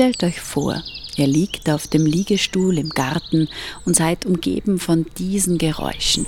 [0.00, 0.82] Stellt euch vor,
[1.16, 3.48] ihr liegt auf dem Liegestuhl im Garten
[3.84, 6.24] und seid umgeben von diesen Geräuschen.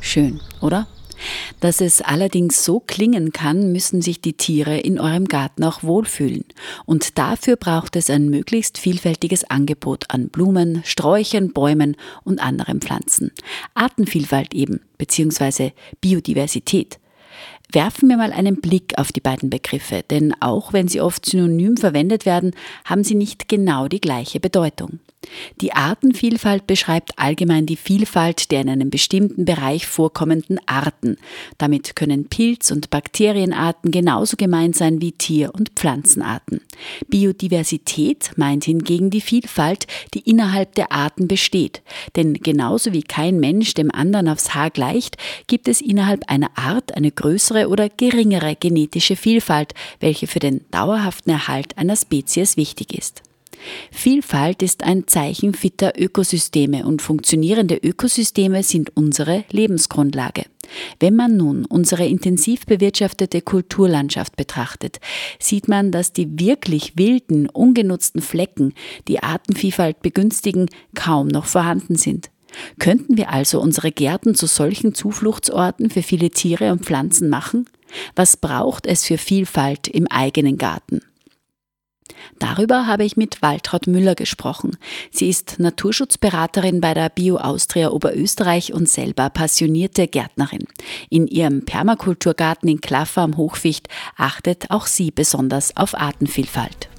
[0.00, 0.88] Schön, oder?
[1.60, 6.44] Dass es allerdings so klingen kann, müssen sich die Tiere in eurem Garten auch wohlfühlen.
[6.84, 13.32] Und dafür braucht es ein möglichst vielfältiges Angebot an Blumen, Sträuchern, Bäumen und anderen Pflanzen.
[13.74, 16.98] Artenvielfalt eben, beziehungsweise Biodiversität.
[17.72, 21.78] Werfen wir mal einen Blick auf die beiden Begriffe, denn auch wenn sie oft synonym
[21.78, 22.52] verwendet werden,
[22.84, 25.00] haben sie nicht genau die gleiche Bedeutung.
[25.60, 31.16] Die Artenvielfalt beschreibt allgemein die Vielfalt der in einem bestimmten Bereich vorkommenden Arten.
[31.58, 36.60] Damit können Pilz- und Bakterienarten genauso gemeint sein wie Tier- und Pflanzenarten.
[37.08, 41.82] Biodiversität meint hingegen die Vielfalt, die innerhalb der Arten besteht.
[42.16, 46.96] Denn genauso wie kein Mensch dem anderen aufs Haar gleicht, gibt es innerhalb einer Art
[46.96, 53.22] eine größere oder geringere genetische Vielfalt, welche für den dauerhaften Erhalt einer Spezies wichtig ist.
[53.90, 60.44] Vielfalt ist ein Zeichen fitter Ökosysteme und funktionierende Ökosysteme sind unsere Lebensgrundlage.
[61.00, 65.00] Wenn man nun unsere intensiv bewirtschaftete Kulturlandschaft betrachtet,
[65.38, 68.74] sieht man, dass die wirklich wilden, ungenutzten Flecken,
[69.08, 72.30] die Artenvielfalt begünstigen, kaum noch vorhanden sind.
[72.78, 77.66] Könnten wir also unsere Gärten zu solchen Zufluchtsorten für viele Tiere und Pflanzen machen?
[78.14, 81.00] Was braucht es für Vielfalt im eigenen Garten?
[82.38, 84.76] Darüber habe ich mit Waltraud Müller gesprochen.
[85.10, 90.66] Sie ist Naturschutzberaterin bei der Bio Austria Oberösterreich und selber passionierte Gärtnerin.
[91.10, 96.91] In ihrem Permakulturgarten in Klaffer am Hochficht achtet auch sie besonders auf Artenvielfalt.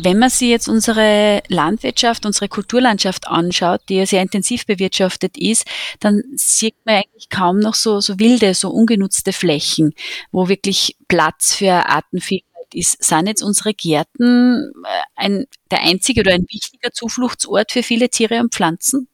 [0.00, 5.64] Wenn man sich jetzt unsere Landwirtschaft, unsere Kulturlandschaft anschaut, die ja sehr intensiv bewirtschaftet ist,
[5.98, 9.94] dann sieht man eigentlich kaum noch so, so wilde, so ungenutzte Flächen,
[10.30, 13.02] wo wirklich Platz für Artenvielfalt ist.
[13.02, 18.38] Sind jetzt unsere Gärten äh, ein, der einzige oder ein wichtiger Zufluchtsort für viele Tiere
[18.38, 19.08] und Pflanzen?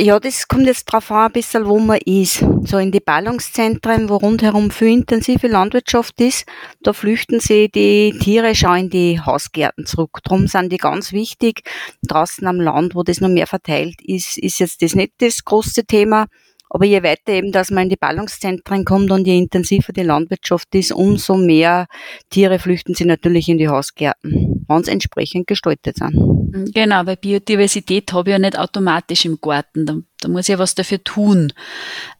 [0.00, 2.44] Ja, das kommt jetzt drauf an, ein bisschen, wo man ist.
[2.62, 6.46] So in die Ballungszentren, wo rundherum viel intensive Landwirtschaft ist,
[6.82, 10.20] da flüchten sie die Tiere schon in die Hausgärten zurück.
[10.22, 11.62] Drum sind die ganz wichtig.
[12.06, 15.84] Draußen am Land, wo das noch mehr verteilt ist, ist jetzt das nicht das große
[15.84, 16.26] Thema.
[16.70, 20.74] Aber je weiter eben, dass man in die Ballungszentren kommt und je intensiver die Landwirtschaft
[20.74, 21.86] ist, umso mehr
[22.30, 26.14] Tiere flüchten sie natürlich in die Hausgärten, wenn sie entsprechend gestaltet sind.
[26.14, 29.86] Mhm, genau, weil Biodiversität habe ich ja nicht automatisch im Garten.
[29.86, 31.52] Da, da muss ich ja was dafür tun.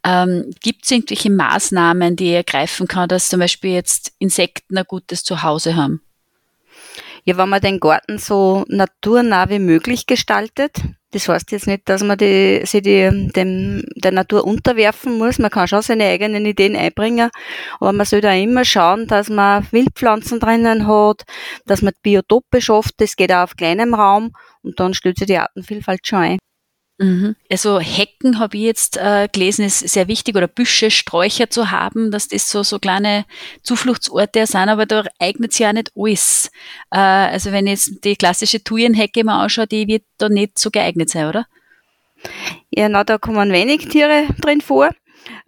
[0.04, 4.84] Ähm, Gibt es irgendwelche Maßnahmen, die ich ergreifen kann, dass zum Beispiel jetzt Insekten ein
[4.86, 6.02] gutes Zuhause haben?
[7.24, 10.80] Ja, wenn man den Garten so naturnah wie möglich gestaltet,
[11.10, 15.38] das heißt jetzt nicht, dass man die, sich die, dem, der Natur unterwerfen muss.
[15.38, 17.30] Man kann schon seine eigenen Ideen einbringen.
[17.80, 21.22] Aber man sollte auch immer schauen, dass man Wildpflanzen drinnen hat,
[21.64, 22.94] dass man Biotope schafft.
[22.98, 24.32] Das geht auch auf kleinem Raum.
[24.62, 26.38] Und dann stellt sich die Artenvielfalt schon ein.
[26.98, 27.36] Mhm.
[27.48, 32.10] Also Hecken habe ich jetzt äh, gelesen, ist sehr wichtig oder Büsche, Sträucher zu haben,
[32.10, 33.24] dass das so, so kleine
[33.62, 36.50] Zufluchtsorte sind, aber da eignet sich ja nicht alles.
[36.90, 40.70] Äh, also wenn ich jetzt die klassische Thujenhecke mal anschaue, die wird da nicht so
[40.70, 41.46] geeignet sein, oder?
[42.70, 44.90] Ja, na, da kommen wenig Tiere drin vor.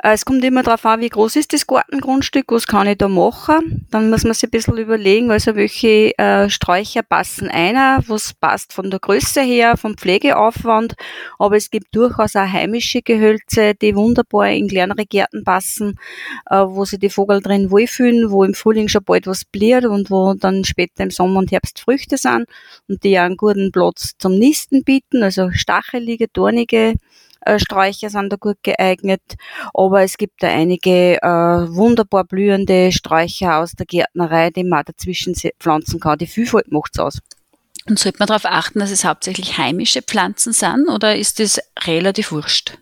[0.02, 3.08] Äh, es kommt immer darauf an, wie groß ist das Gartengrundstück, was kann ich da
[3.08, 3.86] machen.
[3.90, 8.72] Dann muss man sich ein bisschen überlegen, also welche äh, Sträucher passen einer, was passt
[8.72, 10.94] von der Größe her, vom Pflegeaufwand.
[11.38, 15.98] Aber es gibt durchaus auch heimische Gehölze, die wunderbar in kleinere Gärten passen,
[16.48, 20.10] äh, wo sich die Vogel drin wohlfühlen, wo im Frühling schon bald was bliert und
[20.10, 22.46] wo dann später im Sommer und Herbst Früchte sind
[22.88, 26.94] und die einen guten Platz zum Nisten bieten, also stachelige, dornige
[27.42, 29.22] äh, Sträucher sind da gut geeignet,
[29.74, 35.34] aber es gibt da einige äh, wunderbar blühende Sträucher aus der Gärtnerei, die man dazwischen
[35.58, 36.18] pflanzen kann.
[36.18, 37.18] Die Vielfalt macht's aus.
[37.88, 42.30] Und sollte man darauf achten, dass es hauptsächlich heimische Pflanzen sind oder ist das relativ
[42.30, 42.78] wurscht?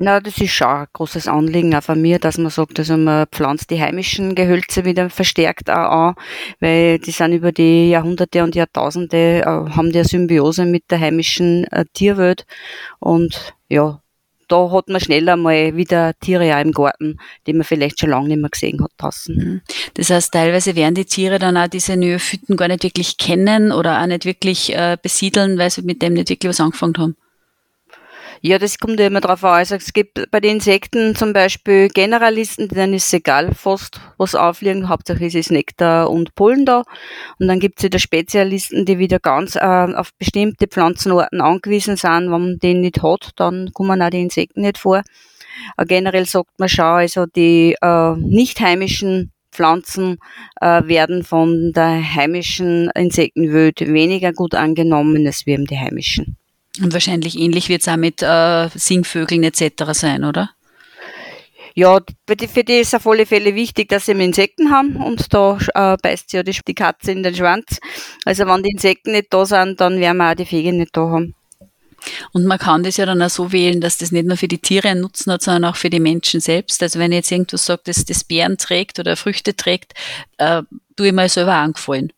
[0.00, 3.26] Na, das ist schon ein großes Anliegen auch von mir, dass man sagt, also man
[3.30, 6.14] pflanzt die heimischen Gehölze wieder verstärkt auch an,
[6.58, 10.98] weil die sind über die Jahrhunderte und Jahrtausende, äh, haben die eine Symbiose mit der
[10.98, 12.44] heimischen äh, Tierwelt
[12.98, 14.00] und ja,
[14.48, 18.28] da hat man schneller mal wieder Tiere auch im Garten, die man vielleicht schon lange
[18.28, 19.36] nicht mehr gesehen hat draußen.
[19.36, 19.60] Mhm.
[19.94, 24.02] Das heißt, teilweise werden die Tiere dann auch diese Neophyten gar nicht wirklich kennen oder
[24.02, 27.16] auch nicht wirklich äh, besiedeln, weil sie mit dem nicht wirklich was angefangen haben.
[28.46, 29.54] Ja, das kommt ja immer drauf an.
[29.54, 34.34] Also es gibt bei den Insekten zum Beispiel Generalisten, denen ist es egal fast, was
[34.34, 34.90] aufliegen.
[34.90, 36.82] Hauptsächlich ist es Nektar und Pollen da.
[37.38, 42.24] Und dann gibt es wieder Spezialisten, die wieder ganz äh, auf bestimmte Pflanzenarten angewiesen sind.
[42.24, 45.02] Wenn man den nicht hat, dann kommen auch die Insekten nicht vor.
[45.78, 50.18] Aber generell sagt man schon, also die äh, nicht heimischen Pflanzen
[50.60, 56.36] äh, werden von der heimischen Insektenwelt weniger gut angenommen als wir die heimischen.
[56.80, 59.92] Und wahrscheinlich ähnlich wird es auch mit äh, Singvögeln etc.
[59.92, 60.50] sein, oder?
[61.76, 65.96] Ja, für die, ist auf alle Fälle wichtig, dass sie Insekten haben und da äh,
[66.00, 67.80] beißt ja die, die Katze in den Schwanz.
[68.24, 71.00] Also wenn die Insekten nicht da sind, dann werden wir auch die Vögel nicht da
[71.10, 71.34] haben.
[72.32, 74.58] Und man kann das ja dann auch so wählen, dass das nicht nur für die
[74.58, 76.82] Tiere einen Nutzen hat, sondern auch für die Menschen selbst.
[76.82, 79.94] Also wenn ich jetzt irgendwas sagt, dass das Beeren trägt oder Früchte trägt,
[80.38, 80.62] äh,
[80.96, 82.12] tue ich mir selber angefallen.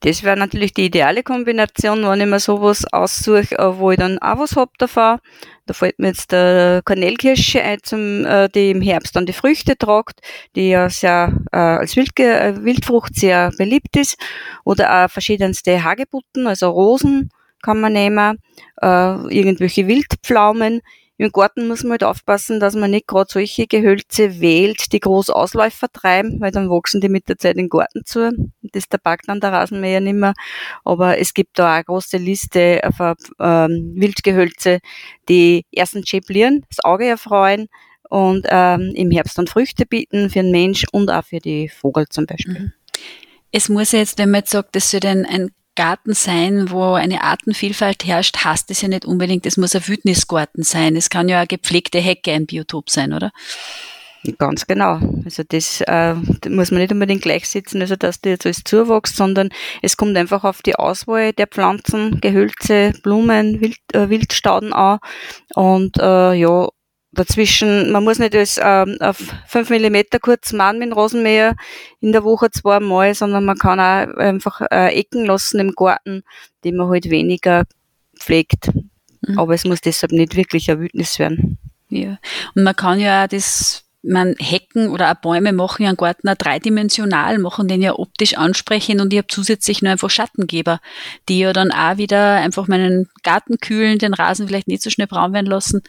[0.00, 4.18] Das wäre natürlich die ideale Kombination, wenn ich mir sowas aussuche, äh, wo ich dann
[4.18, 5.18] auch was hab davon.
[5.64, 9.76] Da fällt mir jetzt der Kornelkirsche ein, zum, äh, die im Herbst dann die Früchte
[9.76, 10.20] tragt,
[10.54, 14.16] die ja sehr äh, als Wildge äh, Wildfrucht sehr beliebt ist.
[14.64, 17.30] Oder auch verschiedenste Hagebutten, also Rosen
[17.62, 18.38] kann man nehmen,
[18.82, 20.82] äh, irgendwelche Wildpflaumen.
[21.18, 25.30] Im Garten muss man halt aufpassen, dass man nicht gerade solche Gehölze wählt, die groß
[25.30, 28.30] Ausläufer treiben, weil dann wachsen die mit der Zeit in den Garten zu.
[28.60, 30.34] Das tabakt dann der Rasenmäher nicht mehr.
[30.84, 34.80] Aber es gibt da auch eine große Liste von ähm, Wildgehölze,
[35.28, 37.68] die erstens schäblieren, das Auge erfreuen
[38.10, 42.06] und ähm, im Herbst dann Früchte bieten für den Mensch und auch für die Vogel
[42.10, 42.60] zum Beispiel.
[42.60, 42.72] Mhm.
[43.52, 48.04] Es muss jetzt, wenn man jetzt sagt, das soll ein Garten sein, wo eine Artenvielfalt
[48.04, 50.96] herrscht, heißt es ja nicht unbedingt, es muss ein Wildnisgarten sein.
[50.96, 53.30] Es kann ja eine gepflegte Hecke ein Biotop sein, oder?
[54.38, 54.98] Ganz genau.
[55.24, 56.14] Also das, äh,
[56.48, 59.50] muss man nicht unbedingt gleichsetzen, also dass die jetzt alles zuwächst, sondern
[59.82, 64.98] es kommt einfach auf die Auswahl der Pflanzen, Gehölze, Blumen, Wild, äh, Wildstauden an.
[65.54, 66.68] Und äh, ja,
[67.16, 71.56] dazwischen, man muss nicht alles ähm, auf fünf Millimeter kurz machen mit dem Rasenmäher
[72.00, 76.22] in der Woche zweimal, sondern man kann auch einfach äh, Ecken lassen im Garten,
[76.64, 77.64] die man halt weniger
[78.18, 78.70] pflegt.
[79.22, 79.38] Mhm.
[79.38, 81.58] Aber es muss deshalb nicht wirklich ein Wildnis werden.
[81.88, 82.18] Ja,
[82.54, 86.28] und man kann ja auch das man Hecken oder auch Bäume machen ja einen Garten
[86.28, 90.80] auch dreidimensional, machen den ja optisch ansprechend und ich habe zusätzlich nur einfach Schattengeber,
[91.28, 95.08] die ja dann auch wieder einfach meinen Garten kühlen, den Rasen vielleicht nicht so schnell
[95.08, 95.82] braun werden lassen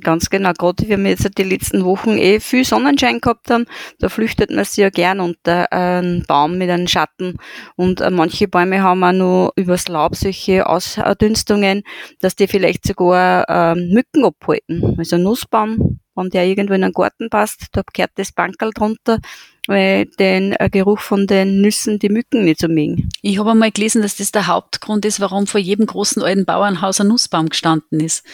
[0.00, 3.66] Ganz genau, gerade wie wir jetzt die letzten Wochen eh viel Sonnenschein gehabt haben,
[4.00, 7.36] da flüchtet man sich ja gern unter einen Baum mit einem Schatten.
[7.76, 11.84] Und äh, manche Bäume haben auch noch übers Laub solche Ausdünstungen,
[12.20, 14.96] dass die vielleicht sogar äh, Mücken abhalten.
[14.98, 19.20] Also Nussbaum, wenn der irgendwo in einen Garten passt, da kehrt das Bankerl drunter,
[19.68, 23.10] weil den äh, Geruch von den Nüssen die Mücken nicht so mögen.
[23.22, 27.00] Ich habe einmal gelesen, dass das der Hauptgrund ist, warum vor jedem großen alten Bauernhaus
[27.00, 28.24] ein Nussbaum gestanden ist.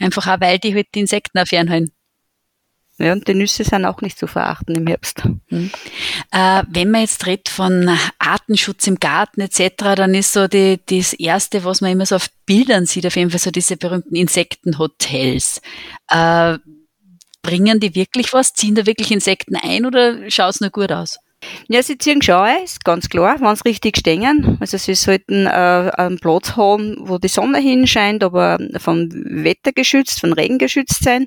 [0.00, 1.92] Einfach auch, weil die halt die Insekten auch fernhalten.
[2.98, 5.22] Ja, und die Nüsse sind auch nicht zu verachten im Herbst.
[5.50, 5.70] Mhm.
[6.30, 11.12] Äh, wenn man jetzt redet von Artenschutz im Garten etc., dann ist so die, das
[11.12, 15.60] Erste, was man immer so auf Bildern sieht, auf jeden Fall so diese berühmten Insektenhotels.
[16.08, 16.56] Äh,
[17.42, 18.54] bringen die wirklich was?
[18.54, 21.18] Ziehen da wirklich Insekten ein oder schaut es nur gut aus?
[21.68, 24.56] Ja, sie ziehen schon ist ganz klar, wenn sie richtig stehen.
[24.60, 25.50] Also sie sollten äh,
[25.96, 31.26] einen Platz haben, wo die Sonne hinscheint, aber vom Wetter geschützt, von Regen geschützt sein.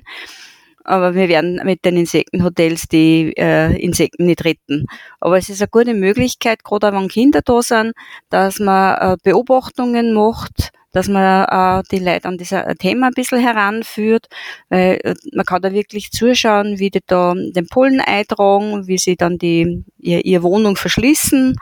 [0.84, 4.86] Aber wir werden mit den Insektenhotels die äh, Insekten nicht retten.
[5.20, 7.92] Aber es ist eine gute Möglichkeit, gerade auch wenn Kinder da sind,
[8.30, 13.40] dass man äh, Beobachtungen macht, dass man äh, die Leute an dieses Thema ein bisschen
[13.40, 14.26] heranführt.
[14.68, 19.16] Weil äh, man kann da wirklich zuschauen, wie die da den Pollen eintragen, wie sie
[19.16, 21.56] dann die, ihr, ihre Wohnung verschließen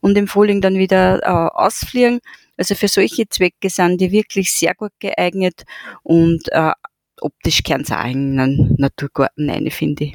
[0.00, 2.20] und im Frühling dann wieder äh, ausfliegen.
[2.56, 5.64] Also für solche Zwecke sind die wirklich sehr gut geeignet
[6.02, 6.72] und äh,
[7.20, 10.14] optisch sie auch in einen Naturgarten rein, finde ich.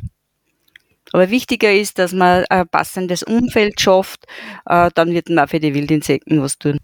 [1.12, 4.26] Aber wichtiger ist, dass man ein passendes Umfeld schafft,
[4.66, 6.78] äh, dann wird man auch für die Wildinsekten was tun.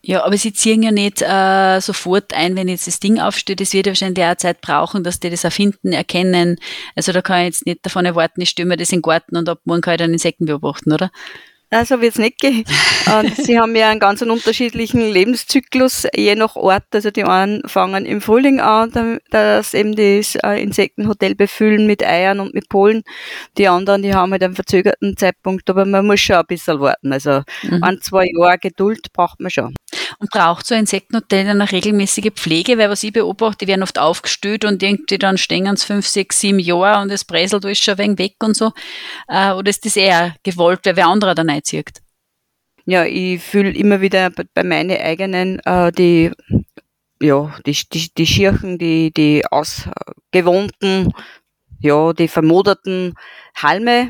[0.00, 3.60] Ja, aber sie ziehen ja nicht äh, sofort ein, wenn jetzt das Ding aufsteht.
[3.60, 6.56] Es wird ja wahrscheinlich auch Zeit brauchen, dass die das erfinden, erkennen.
[6.94, 9.48] Also da kann ich jetzt nicht davon erwarten, ich mir das in den Garten und
[9.48, 11.10] ab morgen kann ich dann Insekten beobachten, oder?
[11.70, 12.64] Also wird es nicht gehen.
[13.18, 16.84] Und sie haben ja einen ganz unterschiedlichen Lebenszyklus, je nach Ort.
[16.92, 22.40] Also die einen fangen im Frühling an, dass eben das äh, Insektenhotel befüllen mit Eiern
[22.40, 23.02] und mit Polen.
[23.58, 27.12] Die anderen, die haben halt einen verzögerten Zeitpunkt, aber man muss schon ein bisschen warten.
[27.12, 27.82] Also mhm.
[27.82, 29.74] ein, zwei Jahre Geduld braucht man schon.
[30.20, 32.76] Und braucht so Insektenhotel dann eine regelmäßige Pflege?
[32.76, 36.40] Weil was ich beobachte, die werden oft aufgestellt und irgendwie dann stehen sie fünf, sechs,
[36.40, 38.72] sieben Jahre und das Bresel ist schon wenig weg und so.
[39.28, 42.00] Äh, oder ist das eher gewollt, weil wer anderer dann einzieht?
[42.84, 46.32] Ja, ich fühle immer wieder bei meinen eigenen äh, die
[47.20, 51.12] ja, die, die, die Schirchen, die, die ausgewohnten,
[51.80, 53.14] ja, die vermoderten
[53.56, 54.08] Halme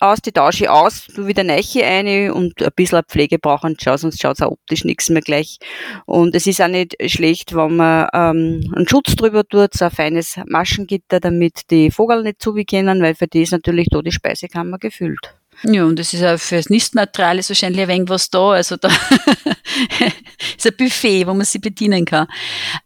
[0.00, 3.98] aus, die tausche ich aus, tu wieder Neiche eine und ein bisschen Pflege brauchen schon,
[3.98, 5.58] sonst schaut es auch optisch nichts mehr gleich.
[6.04, 9.90] Und es ist auch nicht schlecht, wenn man ähm, einen Schutz drüber tut, so ein
[9.90, 14.78] feines Maschengitter, damit die Vogel nicht zubekennen, weil für die ist natürlich da die Speisekammer
[14.78, 15.34] gefüllt.
[15.62, 18.50] Ja, und es ist auch für das Nistmaterial ist wahrscheinlich ein wenig was da.
[18.50, 18.88] Also da
[20.56, 22.26] ist ein Buffet, wo man sich bedienen kann.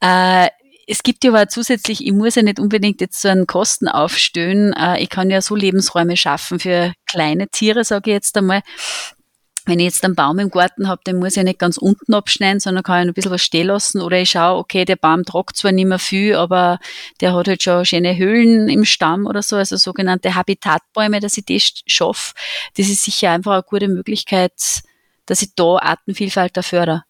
[0.00, 0.49] Äh,
[0.90, 4.73] es gibt ja aber zusätzlich, ich muss ja nicht unbedingt jetzt so einen Kosten aufstellen.
[4.73, 8.62] Äh, ich kann ja so Lebensräume schaffen für kleine Tiere, sage ich jetzt einmal.
[9.66, 12.12] Wenn ich jetzt einen Baum im Garten habe, den muss ich ja nicht ganz unten
[12.12, 14.00] abschneiden, sondern kann ich ein bisschen was stehen lassen.
[14.00, 16.80] Oder ich schaue, okay, der Baum tragt zwar nicht mehr viel, aber
[17.20, 21.44] der hat halt schon schöne Höhlen im Stamm oder so, also sogenannte Habitatbäume, dass ich
[21.44, 22.35] das schaffe.
[22.76, 24.82] Das ist sicher einfach eine gute Möglichkeit,
[25.26, 27.04] dass ich da Artenvielfalt fördere.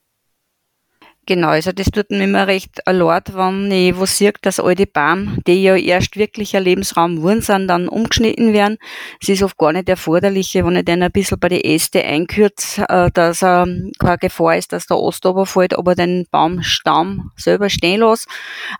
[1.30, 5.38] Genau, also das tut mir immer recht leid, wenn ich was sehe, dass alte Bäume,
[5.46, 8.78] die ja erst wirklich ein Lebensraum wurden sind, dann umgeschnitten werden.
[9.22, 12.84] Es ist oft gar nicht erforderlich, wenn ich den ein bisschen bei den Äste einkürze,
[12.88, 13.64] äh, dass äh,
[14.00, 18.26] keine Gefahr ist, dass der Ast runterfällt, aber den Baumstamm selber stehen lasse.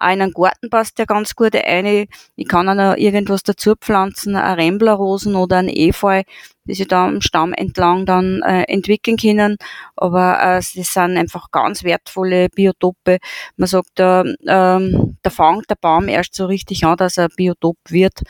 [0.01, 2.09] Auch in einen Garten passt der ganz gut eine.
[2.35, 6.25] Ich kann auch noch irgendwas dazu pflanzen, eine Remblerrosen oder ein Efeu,
[6.65, 9.57] die sich da am Stamm entlang dann äh, entwickeln können.
[9.97, 13.19] Aber äh, sie sind einfach ganz wertvolle Biotope.
[13.57, 17.79] Man sagt, äh, ähm, da fängt der Baum erst so richtig an, dass er Biotop
[17.89, 18.21] wird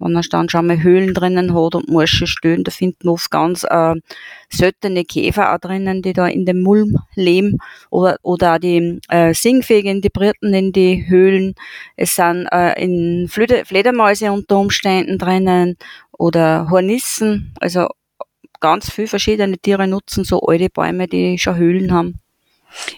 [0.00, 3.64] wenn er dann schon mal Höhlen drinnen hat und morsche Stöhnen, da finden oft ganz
[3.64, 3.94] äh,
[4.48, 7.58] seltene Käfer auch drinnen, die da in dem Mulm leben
[7.90, 11.54] oder, oder auch die äh, Singfähigen, die Briten in die Höhlen.
[11.96, 15.76] Es sind äh, in Flöde, Fledermäuse unter Umständen drinnen
[16.12, 17.88] oder Hornissen, also
[18.60, 22.20] ganz viele verschiedene Tiere nutzen so alte Bäume, die schon Höhlen haben.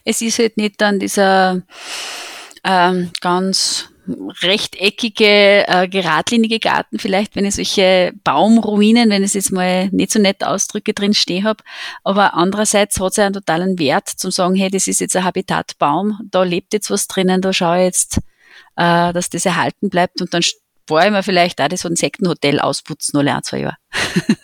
[0.04, 1.62] Es ist halt nicht dann dieser
[2.64, 9.52] ähm, ganz rechteckige, äh, geradlinige Garten, vielleicht wenn ich solche Baumruinen, wenn ich es jetzt
[9.52, 11.62] mal nicht so nett ausdrücke, drin stehen habe.
[12.02, 15.24] Aber andererseits hat es ja einen totalen Wert, zum sagen, hey, das ist jetzt ein
[15.24, 18.18] Habitatbaum, da lebt jetzt was drinnen, da schaue ich jetzt,
[18.76, 23.18] äh, dass das erhalten bleibt und dann spare ich mir vielleicht auch das Insektenhotel ausputzen,
[23.18, 23.76] alle ein, zwei Jahre.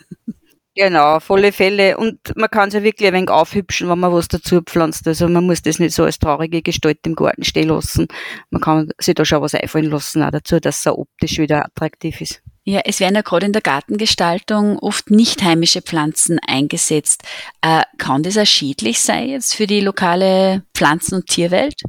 [0.79, 1.99] Genau, auf alle Fälle.
[1.99, 5.09] Und man kann es ja wirklich ein wenig aufhübschen, wenn man was dazu pflanzt.
[5.09, 8.07] Also man muss das nicht so als traurige Gestalt im Garten stehen lassen.
[8.51, 11.65] Man kann sich da schon was einfallen lassen, auch dazu, dass es auch optisch wieder
[11.65, 12.43] attraktiv ist.
[12.63, 17.25] Ja, es werden ja gerade in der Gartengestaltung oft nicht heimische Pflanzen eingesetzt.
[17.61, 21.83] Äh, kann das auch schädlich sein jetzt für die lokale Pflanzen- und Tierwelt?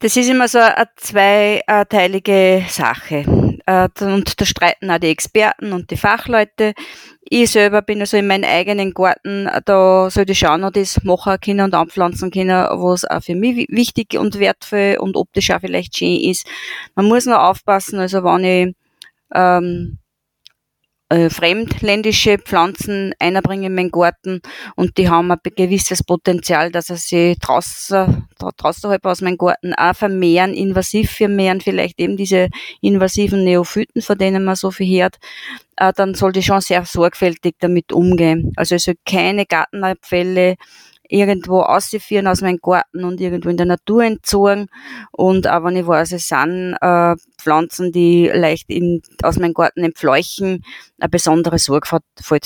[0.00, 3.49] Das ist immer so eine zweiteilige Sache.
[3.70, 6.74] Äh, und da streiten auch die Experten und die Fachleute.
[7.22, 11.36] Ich selber bin also in meinem eigenen Garten, da sollte ich schauen und das machen
[11.40, 15.96] können und anpflanzen können, was auch für mich wichtig und wertvoll und optisch auch vielleicht
[15.96, 16.48] schön ist.
[16.96, 18.74] Man muss nur aufpassen, also wenn ich
[19.32, 19.98] ähm,
[21.10, 24.40] äh, fremdländische Pflanzen einbringen in meinen Garten
[24.76, 29.94] und die haben ein gewisses Potenzial, dass sie draußen, draußen halb aus meinem Garten auch
[29.94, 32.48] vermehren, invasiv vermehren, vielleicht eben diese
[32.80, 35.18] invasiven Neophyten, von denen man so viel hört,
[35.76, 38.52] äh, dann sollte ich schon sehr sorgfältig damit umgehen.
[38.56, 40.56] Also es soll keine Gartenabfälle
[41.10, 44.68] irgendwo auszuführen aus meinem Garten und irgendwo in der Natur entzogen.
[45.12, 49.82] Und auch wenn ich weiß, es sind äh, Pflanzen, die leicht in, aus meinem Garten
[49.84, 50.64] entfleuchen,
[50.98, 52.02] eine besondere Sorgfalt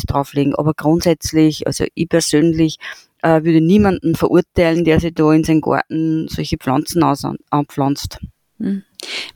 [0.06, 0.54] drauflegen.
[0.54, 2.78] Aber grundsätzlich, also ich persönlich,
[3.23, 7.02] äh, würde niemanden verurteilen, der sich da in seinen Garten solche Pflanzen
[7.50, 8.18] anpflanzt.
[8.59, 8.83] Hm.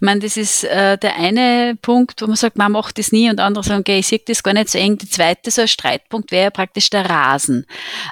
[0.00, 3.28] Ich meine, das ist äh, der eine Punkt, wo man sagt, man macht das nie
[3.28, 4.96] und andere sagen, okay, ich sehe das gar nicht so eng.
[4.96, 7.66] Der zweite so ein Streitpunkt wäre ja praktisch der Rasen.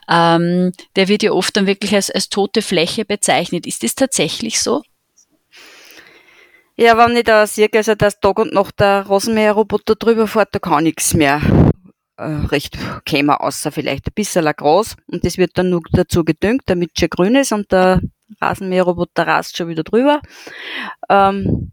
[0.09, 3.69] Ähm, der wird ja oft dann wirklich als, als tote Fläche bezeichnet.
[3.69, 4.83] Ist das tatsächlich so?
[6.75, 10.59] Ja, wenn ich da sehe, also dass Tag und Nacht der Rasenmäherroboter drüber fährt, da
[10.59, 11.41] kann nichts mehr
[12.17, 14.97] äh, recht käme, außer vielleicht ein bisschen Gras.
[15.07, 18.01] Und das wird dann nur dazu gedüngt, damit es schon grün ist und der
[18.41, 20.21] Rasenmäherroboter rast schon wieder drüber.
[21.09, 21.71] Ähm,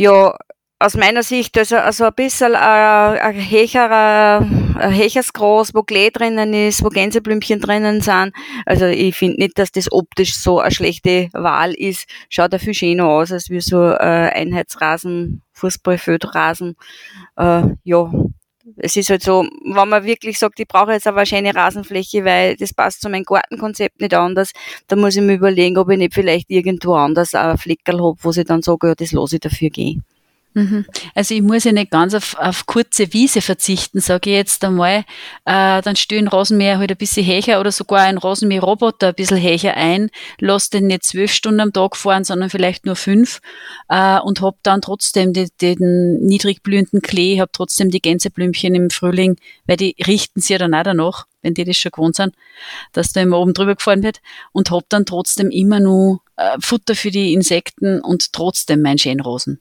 [0.00, 0.34] ja,
[0.78, 6.54] aus meiner Sicht also, also ein bisschen ein, ein Hecher, ein Hechersgras, wo Klee drinnen
[6.54, 8.32] ist, wo Gänseblümchen drinnen sind.
[8.64, 12.06] Also ich finde nicht, dass das optisch so eine schlechte Wahl ist.
[12.30, 16.76] Schaut viel schöner aus, als wie so ein Einheitsrasen, Fußballfeldrasen.
[17.36, 18.10] Äh, ja,
[18.76, 22.24] es ist halt so, wenn man wirklich sagt, ich brauche jetzt aber eine schöne Rasenfläche,
[22.24, 24.52] weil das passt zu meinem Gartenkonzept nicht anders,
[24.88, 28.30] dann muss ich mir überlegen, ob ich nicht vielleicht irgendwo anders ein Fleckerl habe, wo
[28.30, 30.04] ich dann sage, ja, das lasse ich dafür gehen.
[30.54, 30.84] Mhm.
[31.14, 35.04] Also ich muss ja nicht ganz auf, auf kurze Wiese verzichten, sage ich jetzt einmal.
[35.44, 39.76] Äh, dann ich Rasenmäher halt ein bisschen Hecher oder sogar einen Rasenmäherroboter ein bisschen Hecher
[39.76, 43.40] ein, lasse den nicht zwölf Stunden am Tag fahren, sondern vielleicht nur fünf
[43.88, 48.90] äh, und habe dann trotzdem die, den niedrig blühenden Klee, habe trotzdem die Gänseblümchen im
[48.90, 52.34] Frühling, weil die richten sich ja dann auch danach, wenn die das schon gewohnt sind,
[52.92, 54.20] dass da immer oben drüber gefahren wird
[54.52, 59.60] und habe dann trotzdem immer nur äh, Futter für die Insekten und trotzdem mein Schönrosen.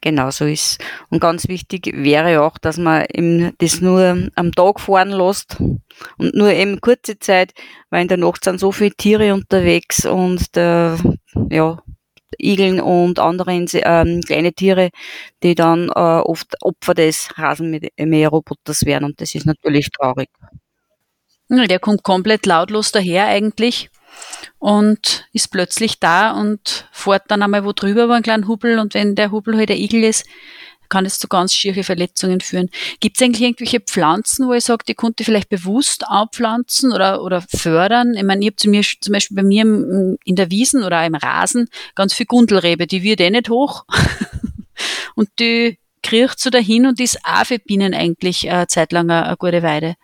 [0.00, 0.82] Genau so ist.
[1.10, 5.56] Und ganz wichtig wäre auch, dass man eben das nur am Tag fahren lässt
[6.18, 7.52] und nur eben kurze Zeit,
[7.90, 10.98] weil in der Nacht sind so viele Tiere unterwegs und der,
[11.50, 11.82] ja,
[12.38, 14.90] Igeln und andere ähm, kleine Tiere,
[15.42, 20.28] die dann äh, oft Opfer des Rasenmäherroboters werden und das ist natürlich traurig.
[21.48, 23.90] Der kommt komplett lautlos daher eigentlich
[24.58, 28.94] und ist plötzlich da und fährt dann einmal wo drüber über einen kleinen Hubel und
[28.94, 30.26] wenn der Hubel halt der Igel ist,
[30.88, 32.70] kann es zu ganz schiere Verletzungen führen.
[33.00, 37.22] Gibt es eigentlich irgendwelche Pflanzen, wo ich sage, die konnte ich vielleicht bewusst anpflanzen oder,
[37.22, 38.14] oder fördern?
[38.14, 38.70] Ich meine, ich habe zu
[39.00, 43.20] zum Beispiel bei mir in der Wiesen oder im Rasen ganz viel Gundelrebe, die wird
[43.20, 43.84] eh nicht hoch
[45.14, 49.36] und die kriecht so dahin und ist auch für Bienen eigentlich eine Zeit lang eine
[49.36, 49.96] gute Weide.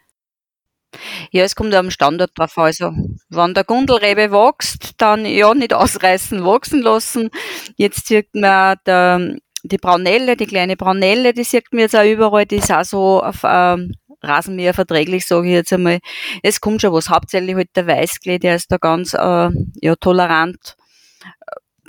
[1.30, 2.56] Ja, es kommt am Standort drauf.
[2.58, 2.92] Also,
[3.28, 7.30] wenn der Gundelrebe wächst, dann ja nicht ausreißen, wachsen lassen.
[7.76, 12.46] Jetzt sieht man der, die Braunelle, die kleine Braunelle, die sieht man jetzt auch überall,
[12.46, 16.00] die ist auch so auf ähm, Rasenmäher verträglich, sage ich jetzt einmal.
[16.42, 17.08] Es kommt schon was.
[17.08, 20.76] Hauptsächlich halt der Weißklee, der ist da ganz äh, ja, tolerant.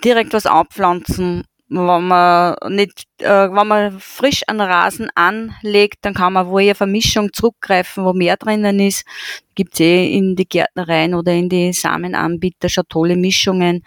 [0.03, 6.33] Direkt was anpflanzen wenn man nicht, äh, wenn man frisch einen Rasen anlegt, dann kann
[6.33, 9.03] man wohl auf eine Mischung zurückgreifen, wo mehr drinnen ist.
[9.55, 13.83] Gibt's eh in die Gärtnereien oder in die Samenanbieter schon tolle Mischungen.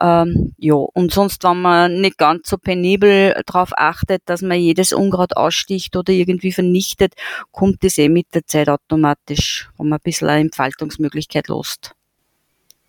[0.00, 4.92] Ähm, ja, und sonst, wenn man nicht ganz so penibel darauf achtet, dass man jedes
[4.92, 7.14] Unkraut aussticht oder irgendwie vernichtet,
[7.52, 11.94] kommt das eh mit der Zeit automatisch, wenn man ein bisschen eine Entfaltungsmöglichkeit lässt.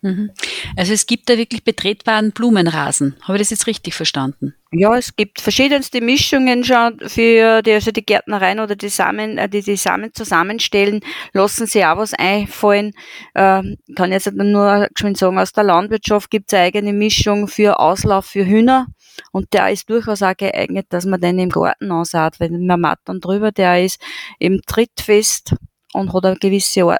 [0.06, 0.30] Mhm.
[0.76, 3.16] Also es gibt da wirklich betretbaren Blumenrasen.
[3.22, 4.54] Habe ich das jetzt richtig verstanden?
[4.70, 9.48] Ja, es gibt verschiedenste Mischungen schon für die, also die Gärtnereien oder die Samen, äh,
[9.48, 11.00] die die Samen zusammenstellen,
[11.32, 12.92] lassen sich auch was einfallen.
[13.34, 17.80] Ähm, kann jetzt nur schon sagen, aus der Landwirtschaft gibt es eine eigene Mischung für
[17.80, 18.86] Auslauf für Hühner.
[19.32, 23.00] Und der ist durchaus auch geeignet, dass man den im Garten ansaat, weil man matt
[23.06, 24.00] dann drüber, der ist
[24.38, 25.54] eben trittfest
[25.94, 26.96] und hat eine gewisse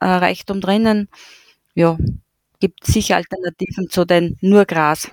[0.00, 1.08] Artenreichtum drinnen
[1.74, 1.98] ja,
[2.60, 5.08] gibt sicher Alternativen zu den nur Gras.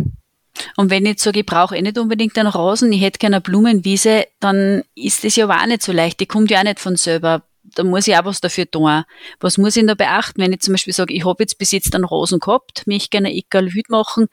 [0.75, 4.27] Und wenn ich sage, ich brauche eh nicht unbedingt einen Rasen, ich hätte gerne Blumenwiese,
[4.39, 6.19] dann ist das ja auch nicht so leicht.
[6.19, 7.43] Die kommt ja auch nicht von selber.
[7.75, 9.03] Da muss ich auch was dafür tun.
[9.39, 11.93] Was muss ich da beachten, wenn ich zum Beispiel sage, ich habe jetzt bis jetzt
[11.95, 14.27] einen Rosen gehabt, mich gerne egal machen,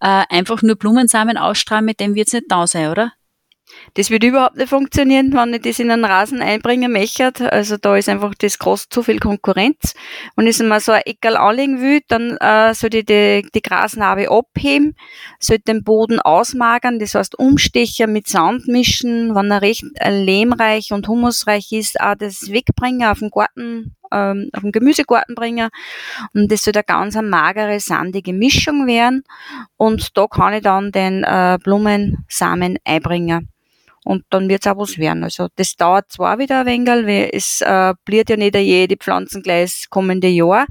[0.00, 3.12] äh, einfach nur Blumensamen ausstrahlen, mit dem wird es nicht da sein, oder?
[3.94, 7.52] Das wird überhaupt nicht funktionieren, wenn ich das in einen Rasen einbringen möchte.
[7.52, 9.94] Also da ist einfach das groß zu viel Konkurrenz.
[10.34, 14.30] Wenn ich mal so ein Eckerl anlegen will, dann äh, sollte ich die, die Grasnarbe
[14.30, 14.96] abheben,
[15.38, 20.92] sollte den Boden ausmagern, das heißt Umstecher mit Sand mischen, wenn er recht äh, lehmreich
[20.92, 25.68] und humusreich ist, auch das wegbringen auf den Garten, ähm, auf den Gemüsegarten bringen.
[26.32, 29.22] Und das soll eine ganz eine magere, sandige Mischung werden.
[29.76, 33.48] Und da kann ich dann den äh, Blumensamen einbringen
[34.04, 35.22] und dann wird's auch was werden.
[35.24, 39.42] Also das dauert zwar wieder ein wenig, weil es äh, bliert ja nicht jede Pflanzen
[39.42, 40.66] gleich kommende Jahr.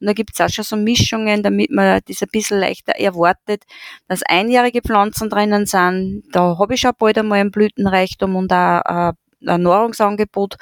[0.00, 3.64] Und da gibt's auch schon so Mischungen, damit man das ein bisschen leichter erwartet,
[4.08, 6.22] dass einjährige Pflanzen drinnen sind.
[6.32, 9.12] Da habe ich schon bald einmal ein Blütenreichtum und auch äh,
[9.46, 10.56] ein Nahrungsangebot.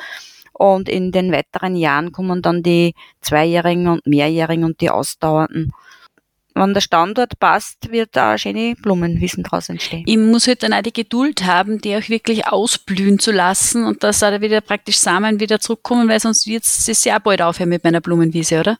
[0.53, 5.73] Und in den weiteren Jahren kommen dann die Zweijährigen und Mehrjährigen und die Ausdauernden
[6.59, 10.05] wenn der Standort passt, wird da schöne Blumenwiesen draus entstehen.
[10.07, 14.03] Ich muss halt dann auch die Geduld haben, die auch wirklich ausblühen zu lassen und
[14.03, 17.85] dass da wieder praktisch Samen wieder zurückkommen, weil sonst wird es sehr bald aufhören mit
[17.85, 18.79] meiner Blumenwiese, oder?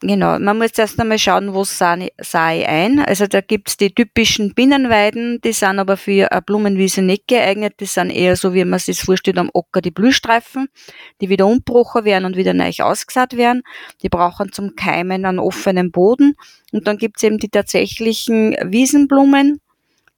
[0.00, 3.00] Genau, man muss erst einmal schauen, wo ich ein.
[3.00, 7.74] Also da gibt's die typischen Binnenweiden, die sind aber für eine Blumenwiese nicht geeignet.
[7.80, 10.68] Die sind eher so, wie man sich vorstellt, am Ocker die Blühstreifen,
[11.20, 13.62] die wieder umbrochen werden und wieder neu ausgesät werden.
[14.00, 16.36] Die brauchen zum Keimen einen offenen Boden.
[16.70, 19.60] Und dann gibt's eben die tatsächlichen Wiesenblumen,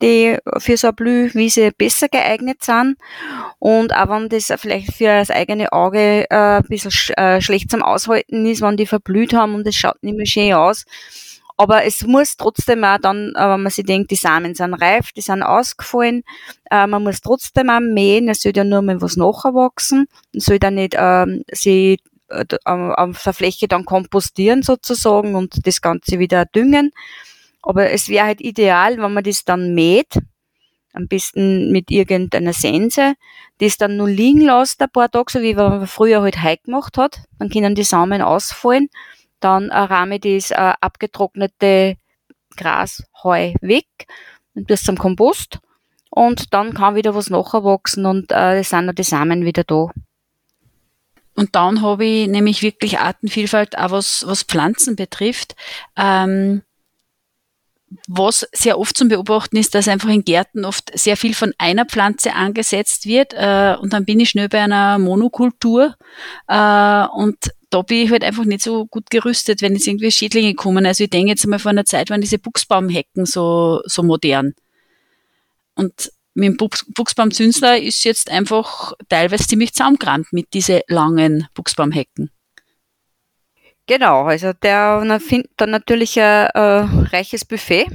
[0.03, 2.97] die für so eine Blühwiese besser geeignet sind.
[3.59, 7.71] Und auch wenn das vielleicht für das eigene Auge äh, ein bisschen sch äh, schlecht
[7.71, 10.85] zum Aushalten ist, wenn die verblüht haben und es schaut nicht mehr schön aus.
[11.61, 15.13] Aber es muss trotzdem auch dann, äh, wenn man sich denkt, die Samen sind reif,
[15.13, 16.23] die sind ausgefallen,
[16.71, 20.59] äh, man muss trotzdem auch mähen, es soll ja nur mal was nachwachsen, es soll
[20.59, 21.99] dann nicht ähm, sie
[22.31, 26.93] äh, auf der Fläche dann kompostieren sozusagen und das Ganze wieder düngen.
[27.63, 30.19] Aber es wäre halt ideal, wenn man das dann mäht,
[30.93, 33.15] am besten mit irgendeiner Sense,
[33.59, 36.57] das dann nur liegen lässt ein paar Tage, so wie wenn man früher halt Heu
[36.65, 37.23] gemacht hat.
[37.39, 38.89] Dann können die Samen ausfallen.
[39.41, 41.97] Dann rahme ich das äh, abgetrocknete
[42.57, 43.87] Grasheu weg
[44.55, 45.61] und das zum Kompost.
[46.11, 49.89] Und dann kann wieder was nachwachsen und äh, sind noch die Samen wieder da.
[51.37, 55.55] Und dann habe ich nämlich wirklich Artenvielfalt, auch was, was Pflanzen betrifft.
[55.97, 56.63] Ähm,
[58.07, 61.87] was sehr oft zum Beobachten ist, dass einfach in Gärten oft sehr viel von einer
[61.87, 65.97] Pflanze angesetzt wird äh, und dann bin ich schnell bei einer Monokultur
[66.47, 67.37] äh, und
[67.71, 70.87] da bin ich halt einfach nicht so gut gerüstet, wenn jetzt irgendwie Schädlinge kommen.
[70.87, 74.55] Also ich denke jetzt einmal vor einer Zeit waren diese Buchsbaumhecken so, so modern.
[75.75, 76.57] Und mit dem
[76.95, 82.31] Buchsbaumzünsler ist jetzt einfach teilweise ziemlich zusammengerannt mit diesen langen Buchsbaumhecken.
[83.91, 87.89] Genau, also der findet dann natürlich ein äh, reiches Buffet.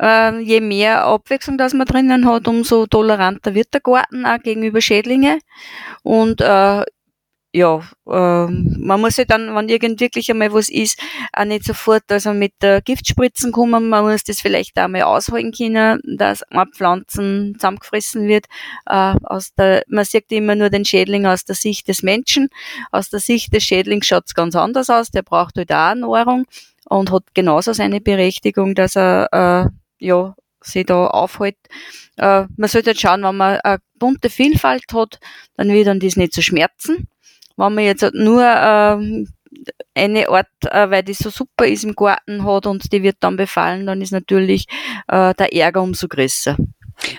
[0.00, 4.80] Äh, je mehr Abwechslung das man drinnen hat, umso toleranter wird der Garten auch gegenüber
[4.80, 5.40] Schädlinge.
[6.04, 6.84] Und äh,
[7.58, 11.00] ja, ähm, man muss ja dann, wenn irgend wirklich einmal was ist,
[11.32, 13.88] auch nicht sofort also mit der Giftspritzen kommen.
[13.88, 18.46] Man muss das vielleicht auch mal aushalten können, dass ein Pflanzen zusammengefressen wird.
[18.86, 22.48] Äh, aus der, man sieht immer nur den Schädling aus der Sicht des Menschen.
[22.92, 25.10] Aus der Sicht des Schädlings schaut es ganz anders aus.
[25.10, 26.44] Der braucht halt auch Nahrung
[26.88, 31.56] und hat genauso seine Berechtigung, dass er äh, ja sich da aufhält.
[32.18, 35.18] Äh, man sollte halt schauen, wenn man eine bunte Vielfalt hat,
[35.56, 37.08] dann wird dann das nicht zu so schmerzen
[37.58, 39.24] wenn man jetzt nur äh,
[39.94, 43.36] eine Art, äh, weil die so super ist im Garten hat und die wird dann
[43.36, 44.66] befallen, dann ist natürlich
[45.08, 46.56] äh, der Ärger umso größer.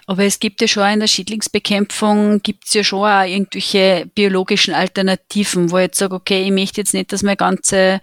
[0.08, 4.73] Aber es gibt ja schon in der Schädlingsbekämpfung, gibt es ja schon auch irgendwelche biologischen
[4.73, 8.02] Alternativen, wo ich jetzt sage, okay, ich möchte jetzt nicht, dass mein ganze,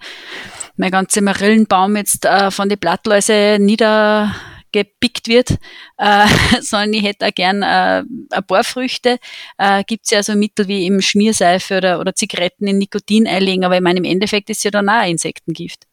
[0.75, 4.33] mein ganze Marillenbaum jetzt äh, von den Blattläuse nieder
[4.71, 5.51] gepickt wird,
[5.97, 6.27] äh,
[6.61, 9.19] sondern ich hätte auch gern äh, ein paar Früchte.
[9.57, 13.65] Äh, Gibt es ja so Mittel wie im Schmierseife oder, oder Zigaretten in Nikotin einlegen,
[13.65, 15.85] aber ich meine, im Endeffekt ist ja dann auch Insektengift.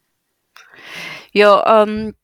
[1.32, 2.14] Ja, ähm,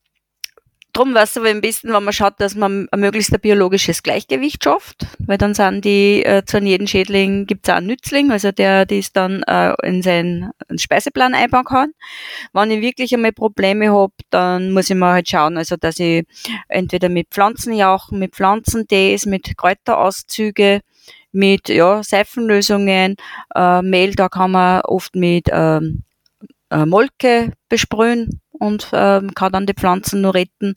[0.92, 4.64] Drum wäre es aber am besten, wenn man schaut, dass man möglichst ein biologisches Gleichgewicht
[4.64, 8.50] schafft, weil dann sind die, äh, zu jedem Schädling gibt es auch einen Nützling, also
[8.50, 11.92] der das dann äh, in seinen Speiseplan einbauen kann.
[12.52, 16.24] Wenn ich wirklich einmal Probleme habe, dann muss ich mal halt schauen, also dass ich
[16.68, 20.80] entweder mit Pflanzenjauchen, mit Pflanzentees, mit Kräuterauszüge,
[21.32, 23.16] mit ja, Seifenlösungen,
[23.54, 26.02] äh, Mehl, da kann man oft mit ähm,
[26.70, 30.74] äh, Molke besprühen und ähm, kann dann die Pflanzen nur retten.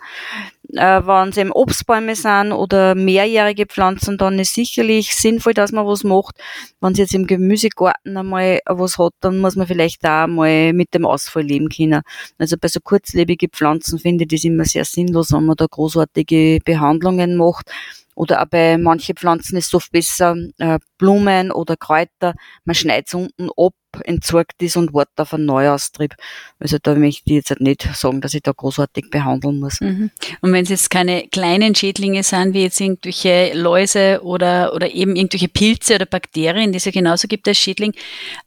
[0.70, 5.86] Äh, wenn es eben Obstbäume sind oder mehrjährige Pflanzen, dann ist sicherlich sinnvoll, dass man
[5.86, 6.38] was macht.
[6.80, 10.94] Wenn es jetzt im Gemüsegarten einmal was hat, dann muss man vielleicht da mal mit
[10.94, 12.02] dem Ausfall leben können.
[12.40, 16.60] Also bei so kurzlebigen Pflanzen finde ich das immer sehr sinnlos, wenn man da großartige
[16.64, 17.70] Behandlungen macht
[18.16, 22.34] oder auch bei manchen Pflanzen ist es oft besser, äh, Blumen oder Kräuter,
[22.66, 23.74] man schneidet es unten ab,
[24.06, 26.16] entsorgt es und wartet auf einen Neuaustrieb.
[26.60, 29.82] Also da möchte ich jetzt halt nicht sagen, dass ich da großartig behandeln muss.
[29.82, 30.12] Mhm.
[30.42, 35.16] Und wenn es jetzt keine kleinen Schädlinge sind, wie jetzt irgendwelche Läuse oder, oder eben
[35.16, 37.94] irgendwelche Pilze oder Bakterien, die es ja genauso gibt als Schädling,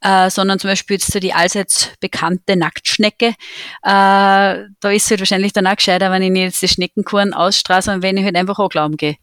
[0.01, 3.35] äh, sondern zum Beispiel jetzt so die allseits bekannte Nacktschnecke, äh,
[3.83, 8.03] da ist es halt wahrscheinlich dann auch gescheiter, wenn ich jetzt die Schneckenkuren ausstraße, sondern
[8.03, 9.17] wenn ich halt einfach auch glauben gehe.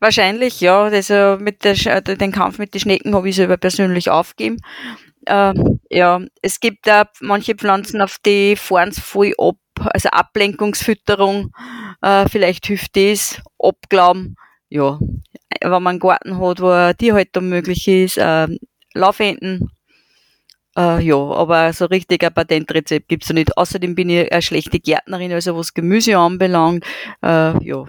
[0.00, 0.84] Wahrscheinlich, ja.
[0.84, 4.58] Also mit der, äh, den Kampf mit den Schnecken habe ich selber persönlich aufgegeben.
[5.26, 9.56] Ähm, ja, es gibt da manche Pflanzen, auf die fahren es voll ab.
[9.92, 11.52] Also Ablenkungsfütterung,
[12.00, 14.36] äh, vielleicht hilft das, Abglauben.
[14.68, 14.98] Ja,
[15.60, 18.48] wenn man einen Garten hat, wo eine Tierhaltung möglich ist, äh,
[18.94, 19.70] Laufenden,
[20.76, 23.56] äh, ja, aber so richtig ein Patentrezept gibt's da nicht.
[23.56, 26.84] Außerdem bin ich eine schlechte Gärtnerin, also was Gemüse anbelangt.
[27.22, 27.84] Äh, ja,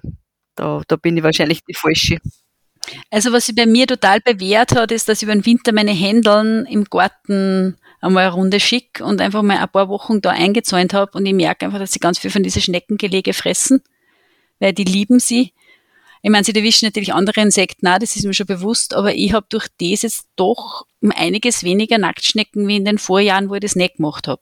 [0.58, 2.20] da, da bin ich wahrscheinlich die Falsche.
[3.12, 5.92] Also was sich bei mir total bewährt hat, ist, dass ich über den Winter meine
[5.92, 10.94] Händeln im Garten einmal eine Runde schick und einfach mal ein paar Wochen da eingezäunt
[10.94, 13.82] habe und ich merke einfach, dass sie ganz viel von diesen Schneckengelege fressen,
[14.60, 15.54] weil die lieben sie.
[16.22, 19.34] Ich meine, sie erwischen natürlich andere Insekten auch, das ist mir schon bewusst, aber ich
[19.34, 23.62] habe durch das jetzt doch um einiges weniger Nacktschnecken wie in den Vorjahren, wo ich
[23.62, 24.42] das nicht gemacht habe.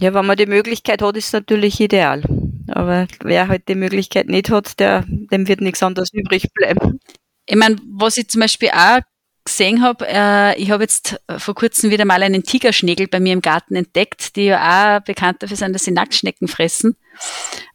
[0.00, 2.22] Ja, wenn man die Möglichkeit hat, ist es natürlich ideal.
[2.68, 7.00] Aber wer halt die Möglichkeit nicht hat, der, dem wird nichts anderes übrig bleiben.
[7.46, 9.00] Ich meine, was ich zum Beispiel auch
[9.46, 13.40] gesehen habe, äh, ich habe jetzt vor kurzem wieder mal einen Tigerschnägel bei mir im
[13.40, 16.96] Garten entdeckt, die ja auch bekannt dafür sind, dass sie Nacktschnecken fressen.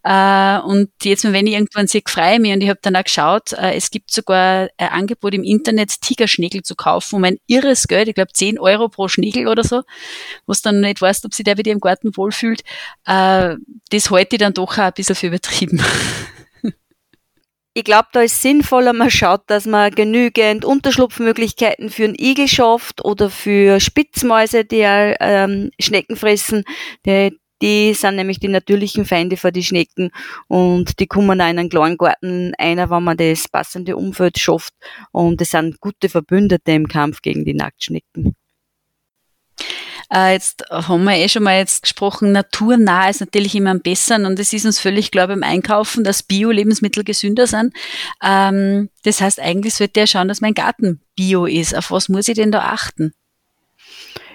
[0.03, 3.53] Äh, und jetzt, wenn ich irgendwann sehe, freue mich und ich habe dann auch geschaut,
[3.53, 8.07] äh, es gibt sogar ein Angebot im Internet, Tigerschnägel zu kaufen um ein irres Geld,
[8.07, 9.81] ich glaube 10 Euro pro Schnägel oder so,
[10.45, 12.61] was dann nicht weißt, ob sich der wieder im Garten wohlfühlt.
[13.05, 13.55] Äh,
[13.89, 15.81] das halte ich dann doch auch ein bisschen für übertrieben.
[17.73, 23.05] Ich glaube, da ist sinnvoller, man schaut, dass man genügend Unterschlupfmöglichkeiten für einen Igel schafft
[23.05, 26.65] oder für Spitzmäuse, die ähm, Schnecken fressen.
[27.05, 30.11] Die, die sind nämlich die natürlichen Feinde vor die Schnecken
[30.49, 34.73] und die kommen auch in einen kleinen Garten einer, wenn man das passende Umfeld schafft.
[35.13, 38.35] Und es sind gute Verbündete im Kampf gegen die Nacktschnecken.
[40.11, 44.25] Äh, jetzt haben wir eh schon mal jetzt gesprochen, naturnah ist natürlich immer am besseren
[44.25, 47.73] und es ist uns völlig klar beim Einkaufen, dass Bio-Lebensmittel gesünder sind.
[48.21, 51.75] Ähm, das heißt, eigentlich sollte ja schauen, dass mein Garten Bio ist.
[51.75, 53.13] Auf was muss ich denn da achten?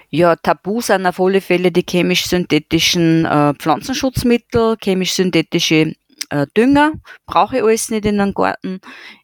[0.09, 5.95] Ja, Tabu sind auf alle Fälle die chemisch-synthetischen äh, Pflanzenschutzmittel, chemisch-synthetische
[6.31, 6.93] äh, Dünger.
[7.27, 8.81] Brauche ich alles nicht in einem Garten.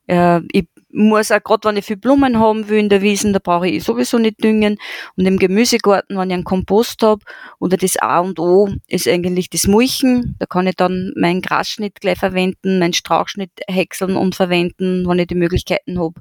[0.07, 3.39] Äh, ich muss auch gerade, wenn ich viel Blumen haben will in der Wiesen, da
[3.39, 4.79] brauche ich sowieso nicht düngen.
[5.17, 7.25] Und im Gemüsegarten, wenn ich einen Kompost habe,
[7.59, 10.37] oder das A und O ist eigentlich das Mulchen.
[10.39, 15.27] Da kann ich dann meinen Grasschnitt gleich verwenden, meinen Strauchschnitt häckseln und verwenden, wenn ich
[15.27, 16.21] die Möglichkeiten habe.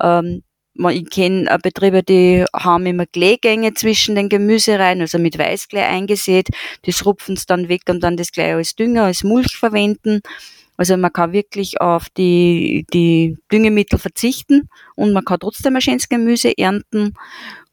[0.00, 0.42] Ähm,
[0.90, 6.48] ich kenne Betriebe, die haben immer Kleegänge zwischen den Gemüsereihen, also mit Weißklee eingesät.
[6.82, 10.20] Das rupfen sie dann weg und dann das gleich als Dünger, als Mulch verwenden.
[10.78, 16.08] Also man kann wirklich auf die, die Düngemittel verzichten und man kann trotzdem ein schönes
[16.08, 17.14] Gemüse ernten.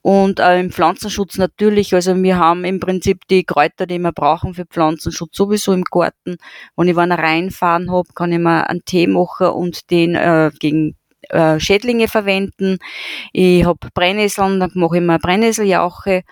[0.02, 4.54] Und äh, im Pflanzenschutz natürlich, also wir haben im Prinzip die Kräuter, die wir brauchen
[4.54, 6.38] für Pflanzenschutz sowieso im Garten.
[6.76, 10.96] Wenn ich eine reinfahren habe, kann ich mir einen Tee machen und den äh, gegen
[11.30, 12.78] äh, Schädlinge verwenden.
[13.34, 16.24] Ich habe Brennnesseln, dann mache ich mir Brennnesseljauche.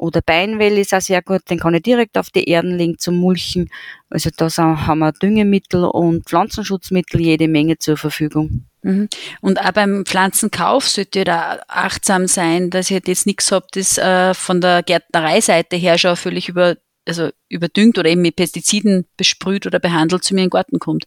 [0.00, 3.16] Oder Beinwell ist auch sehr gut, den kann ich direkt auf die Erden legen zum
[3.16, 3.68] Mulchen.
[4.08, 8.64] Also da haben wir Düngemittel und Pflanzenschutzmittel jede Menge zur Verfügung.
[8.80, 9.10] Mhm.
[9.42, 13.98] Und auch beim Pflanzenkauf sollte ihr da achtsam sein, dass ihr jetzt nichts habt, das
[13.98, 19.66] äh, von der Gärtnereiseite her schon völlig über also überdüngt oder eben mit Pestiziden besprüht
[19.66, 21.04] oder behandelt zu mir in den Garten kommt.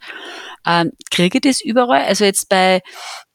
[0.67, 2.03] Ähm, kriege ich das überall?
[2.03, 2.81] Also jetzt bei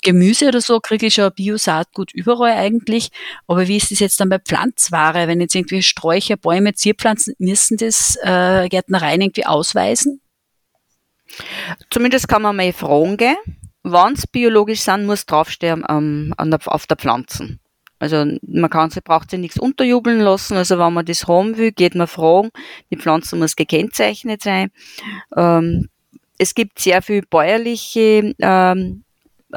[0.03, 3.11] Gemüse oder so kriege ich schon Biosaatgut überall eigentlich.
[3.47, 5.29] Aber wie ist das jetzt dann bei Pflanzware?
[5.29, 10.21] Wenn jetzt irgendwie Sträucher, Bäume, Zierpflanzen, müssen das äh, Gärtnereien irgendwie ausweisen?
[11.91, 13.37] Zumindest kann man mal fragen.
[13.83, 17.61] Wenn es biologisch sind, muss draufstehen ähm, der, auf der Pflanzen.
[17.99, 20.57] Also man kann sie, braucht sie nichts unterjubeln lassen.
[20.57, 22.51] Also wenn man das haben will, geht man fragen.
[22.91, 24.71] Die Pflanze muss gekennzeichnet sein.
[25.37, 25.89] Ähm,
[26.39, 29.05] es gibt sehr viel bäuerliche ähm,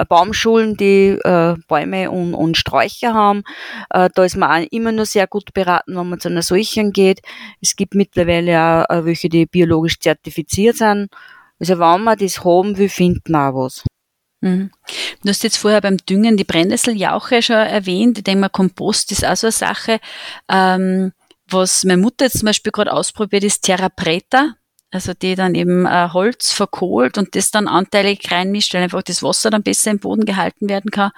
[0.07, 3.43] Baumschulen, die äh, Bäume und, und Sträucher haben.
[3.89, 6.91] Äh, da ist man auch immer nur sehr gut beraten, wenn man zu einer solchen
[6.91, 7.21] geht.
[7.61, 11.09] Es gibt mittlerweile auch äh, welche, die biologisch zertifiziert sind.
[11.59, 13.83] Also wenn man das haben will, findet man auch was.
[14.41, 14.71] Mhm.
[15.21, 18.17] Du hast jetzt vorher beim Düngen die Brennnesseljauche schon erwähnt.
[18.17, 19.99] Ich denke mal, Kompost ist auch so eine Sache.
[20.49, 21.11] Ähm,
[21.47, 24.55] was meine Mutter jetzt zum Beispiel gerade ausprobiert, ist Terra Preta.
[24.91, 29.23] Also die dann eben äh, Holz verkohlt und das dann anteilig reinmischt, weil einfach das
[29.23, 31.11] Wasser dann besser im Boden gehalten werden kann.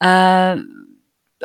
[0.00, 0.62] Äh,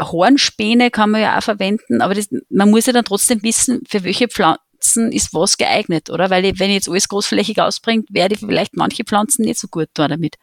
[0.02, 4.04] Hornspäne kann man ja auch verwenden, aber das, man muss ja dann trotzdem wissen, für
[4.04, 6.30] welche Pflanzen ist was geeignet, oder?
[6.30, 9.90] Weil wenn ich jetzt alles großflächig ausbringt, werde ich vielleicht manche Pflanzen nicht so gut
[9.94, 10.36] tun damit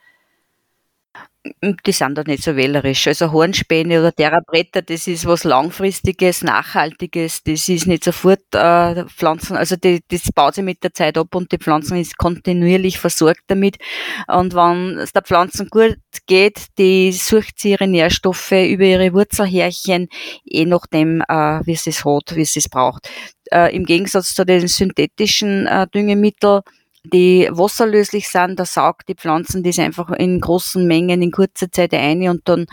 [1.87, 3.09] die sind da nicht so wählerisch.
[3.09, 9.57] Also Hornspäne oder Terrabretter, das ist was Langfristiges, Nachhaltiges, das ist nicht sofort äh, Pflanzen,
[9.57, 13.43] also die, das baut sich mit der Zeit ab und die Pflanzen ist kontinuierlich versorgt
[13.49, 13.79] damit.
[14.29, 20.09] Und wenn es der Pflanzen gut geht, die sucht sie ihre Nährstoffe über ihre Wurzelhärchen,
[20.45, 23.11] je nachdem, äh, wie sie es hat, wie sie es braucht.
[23.51, 26.63] Äh, Im Gegensatz zu den synthetischen äh, Düngemitteln,
[27.05, 31.93] die wasserlöslich sind, da saugt die Pflanzen das einfach in großen Mengen in kurzer Zeit
[31.95, 32.67] ein und dann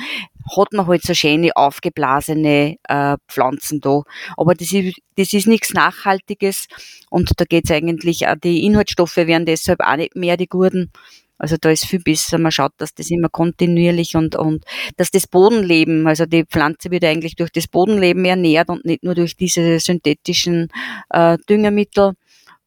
[0.55, 4.03] hat man halt so schöne aufgeblasene äh, Pflanzen da.
[4.37, 6.67] Aber das ist, das ist nichts Nachhaltiges
[7.09, 10.91] und da geht's eigentlich, auch die Inhaltsstoffe werden deshalb auch nicht mehr, die guten.
[11.37, 14.65] Also da ist viel besser, man schaut, dass das immer kontinuierlich und, und
[14.97, 19.15] dass das Bodenleben, also die Pflanze wird eigentlich durch das Bodenleben ernährt und nicht nur
[19.15, 20.67] durch diese synthetischen
[21.09, 22.13] äh, Düngermittel.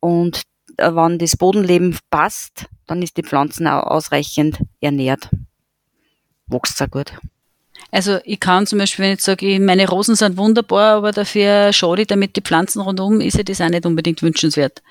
[0.01, 0.43] Und
[0.83, 5.31] wenn das Bodenleben passt, dann ist die Pflanze auch ausreichend ernährt.
[6.47, 7.13] Wächst sehr gut.
[7.91, 12.03] Also ich kann zum Beispiel, wenn ich sage, meine Rosen sind wunderbar, aber dafür schade
[12.03, 14.83] ich damit die Pflanzen rundum, ist ja das auch nicht unbedingt wünschenswert.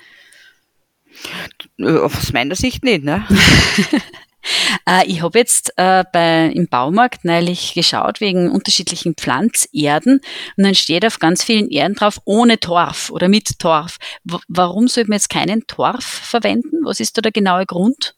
[1.78, 3.26] Äh, aus meiner Sicht nicht, ne?
[4.84, 10.20] Äh, ich habe jetzt äh, bei, im Baumarkt neulich geschaut wegen unterschiedlichen Pflanzerden
[10.56, 13.98] und dann steht auf ganz vielen Erden drauf ohne Torf oder mit Torf.
[14.24, 16.84] W warum sollte man jetzt keinen Torf verwenden?
[16.84, 18.16] Was ist da der genaue Grund?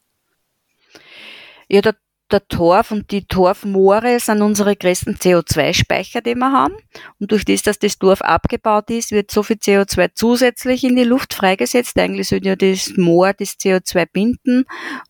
[1.68, 1.96] Ja, der
[2.30, 6.74] der Torf und die Torfmoore sind unsere größten CO2-Speicher, die wir haben.
[7.20, 11.04] Und durch das, dass das Torf abgebaut ist, wird so viel CO2 zusätzlich in die
[11.04, 11.98] Luft freigesetzt.
[11.98, 14.64] Eigentlich sollte ja das Moor das CO2 binden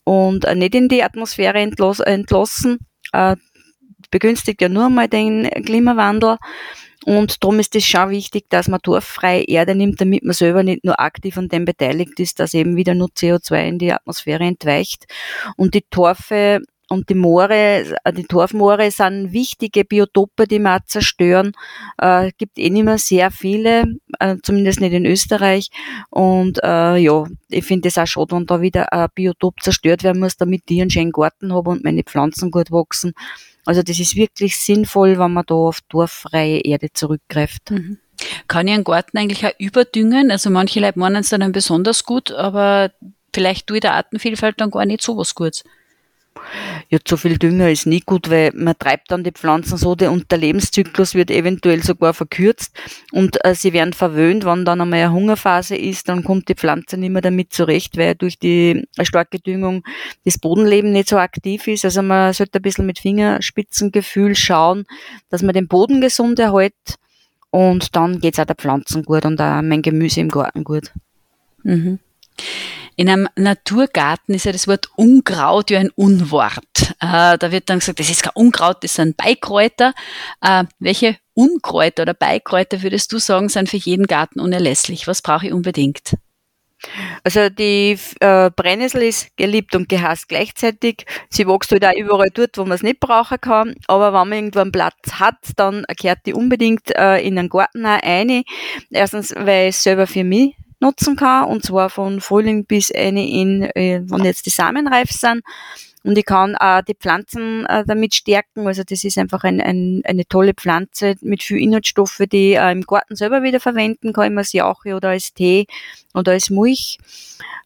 [0.04, 2.78] und nicht in die Atmosphäre entlassen.
[3.12, 3.36] Äh,
[4.10, 6.36] begünstigt ja nur mal den Klimawandel.
[7.04, 10.84] Und darum ist es schon wichtig, dass man torffreie Erde nimmt, damit man selber nicht
[10.84, 15.04] nur aktiv an dem beteiligt ist, dass eben wieder nur CO2 in die Atmosphäre entweicht.
[15.56, 21.52] Und die Torfe und die Moore, äh, die Torfmoore sind wichtige Biotope, die wir zerstören.
[21.98, 23.84] Äh, gibt eh nicht mehr sehr viele,
[24.20, 25.70] äh, zumindest nicht in Österreich.
[26.10, 30.20] Und äh, ja, ich finde es auch schade, wenn da wieder ein Biotop zerstört werden
[30.20, 33.14] muss, damit ich einen schönen Garten habe und meine Pflanzen gut wachsen.
[33.64, 37.70] Also das ist wirklich sinnvoll, wenn man da auf torffreie Erde zurückgreift.
[37.70, 37.98] Mhm.
[38.46, 40.30] Kann ich einen Garten eigentlich auch überdüngen?
[40.30, 42.90] Also manche Leute meinen es dann besonders gut, aber
[43.34, 45.64] vielleicht tue ich der Artenvielfalt dann gar nicht so was Gutes.
[46.90, 50.30] Ja, zu viel Dünger ist nie gut, weil man treibt dann die Pflanzen so und
[50.30, 52.74] der Lebenszyklus wird eventuell sogar verkürzt
[53.12, 56.96] und äh, sie werden verwöhnt, wenn dann einmal eine Hungerphase ist, dann kommt die Pflanze
[56.96, 59.84] nicht mehr damit zurecht, weil durch die starke Düngung
[60.24, 61.84] das Bodenleben nicht so aktiv ist.
[61.84, 64.84] Also man sollte ein bisschen mit Fingerspitzengefühl schauen,
[65.30, 66.74] dass man den Boden gesund erhält
[67.50, 70.92] und dann geht's auch der Pflanzen gut und auch mein Gemüse im Garten gut.
[71.62, 71.98] Mhm.
[72.96, 76.94] In einem Naturgarten ist ja das Wort Unkraut ja ein Unwort.
[77.00, 79.94] Äh, da wird dann gesagt, das ist kein Unkraut, das sind Beikräuter.
[80.40, 85.08] Äh, welche Unkräuter oder Beikräuter würdest du sagen, sind für jeden Garten unerlässlich?
[85.08, 86.14] Was brauche ich unbedingt?
[87.24, 91.06] Also die äh, Brennnessel ist geliebt und gehasst gleichzeitig.
[91.30, 93.74] Sie wächst halt auch überall dort, wo man es nicht brauchen kann.
[93.88, 98.42] Aber wenn man irgendwo einen Platz hat, dann kehrt die unbedingt in den Garten rein.
[98.90, 103.62] Erstens, weil es selber für mich nutzen kann, und zwar von Frühling bis eine in,
[103.62, 105.42] äh, wenn jetzt die Samen reif sind.
[106.04, 108.66] Und ich kann auch die Pflanzen äh, damit stärken.
[108.66, 112.72] Also das ist einfach ein, ein, eine tolle Pflanze mit viel Inhaltsstoffe, die ich äh,
[112.72, 115.66] im Garten selber wieder verwenden kann, immer als Jauche oder als Tee
[116.12, 116.98] oder als Milch.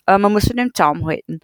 [0.07, 1.41] Äh, man muss von dem Zaum halten.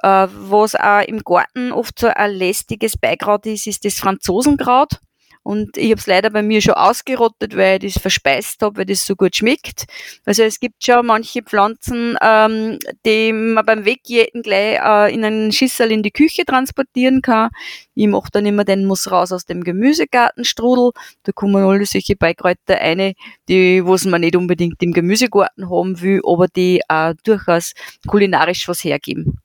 [0.00, 5.00] Was auch im Garten oft so ein lästiges Beikraut ist, ist das Franzosenkraut.
[5.48, 8.84] Und ich habe es leider bei mir schon ausgerottet, weil ich das verspeist habe, weil
[8.84, 9.86] das so gut schmeckt.
[10.26, 15.50] Also es gibt schon manche Pflanzen, ähm, die man beim Wegjäten gleich äh, in einen
[15.50, 17.48] Schüssel in die Küche transportieren kann.
[17.94, 20.90] Ich mache dann immer den Muss raus aus dem Gemüsegartenstrudel.
[21.22, 23.14] Da kommen alle solche Beikräuter rein,
[23.48, 27.72] die, was man nicht unbedingt im Gemüsegarten haben will, aber die auch durchaus
[28.06, 29.40] kulinarisch was hergeben.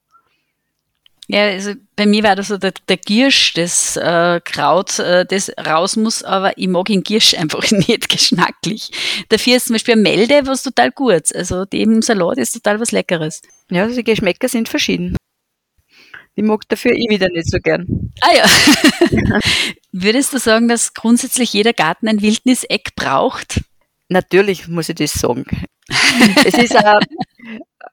[1.34, 5.52] Ja, also bei mir war das so der, der Giersch, das äh, Kraut, äh, das
[5.66, 8.92] raus muss, aber ich mag den Giersch einfach nicht geschmacklich.
[9.30, 11.34] Dafür ist zum Beispiel eine Melde was total gut.
[11.34, 13.42] Also dem Salat ist total was Leckeres.
[13.72, 15.18] Ja, also die Geschmäcker sind verschieden.
[16.36, 18.12] Ich mag dafür ich wieder nicht so gern.
[18.22, 19.40] Ah ja.
[19.92, 23.62] Würdest du sagen, dass grundsätzlich jeder Garten ein Wildniseck braucht?
[24.08, 25.46] Natürlich muss ich das sagen.
[26.46, 27.02] es ist auch,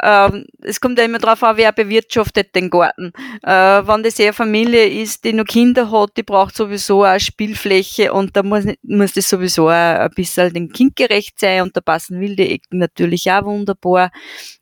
[0.03, 3.13] ähm, es kommt ja immer darauf an, wer bewirtschaftet den Garten.
[3.43, 8.13] Äh, wenn das eher Familie ist, die noch Kinder hat, die braucht sowieso eine Spielfläche
[8.13, 12.21] und da muss, muss das sowieso ein bisschen den Kind gerecht sein und da passen
[12.21, 14.11] wilde Ecken natürlich auch wunderbar.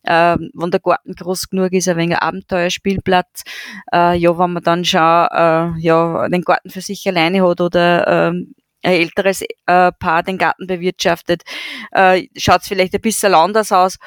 [0.03, 3.43] Äh, wenn der Garten groß genug ist, ein wenig ein Abenteuerspielplatz.
[3.93, 8.29] Äh, ja, wenn man dann schon äh, ja, den Garten für sich alleine hat oder
[8.29, 11.43] ähm, ein älteres äh, Paar den Garten bewirtschaftet,
[11.93, 13.99] äh, schaut es vielleicht ein bisschen anders aus.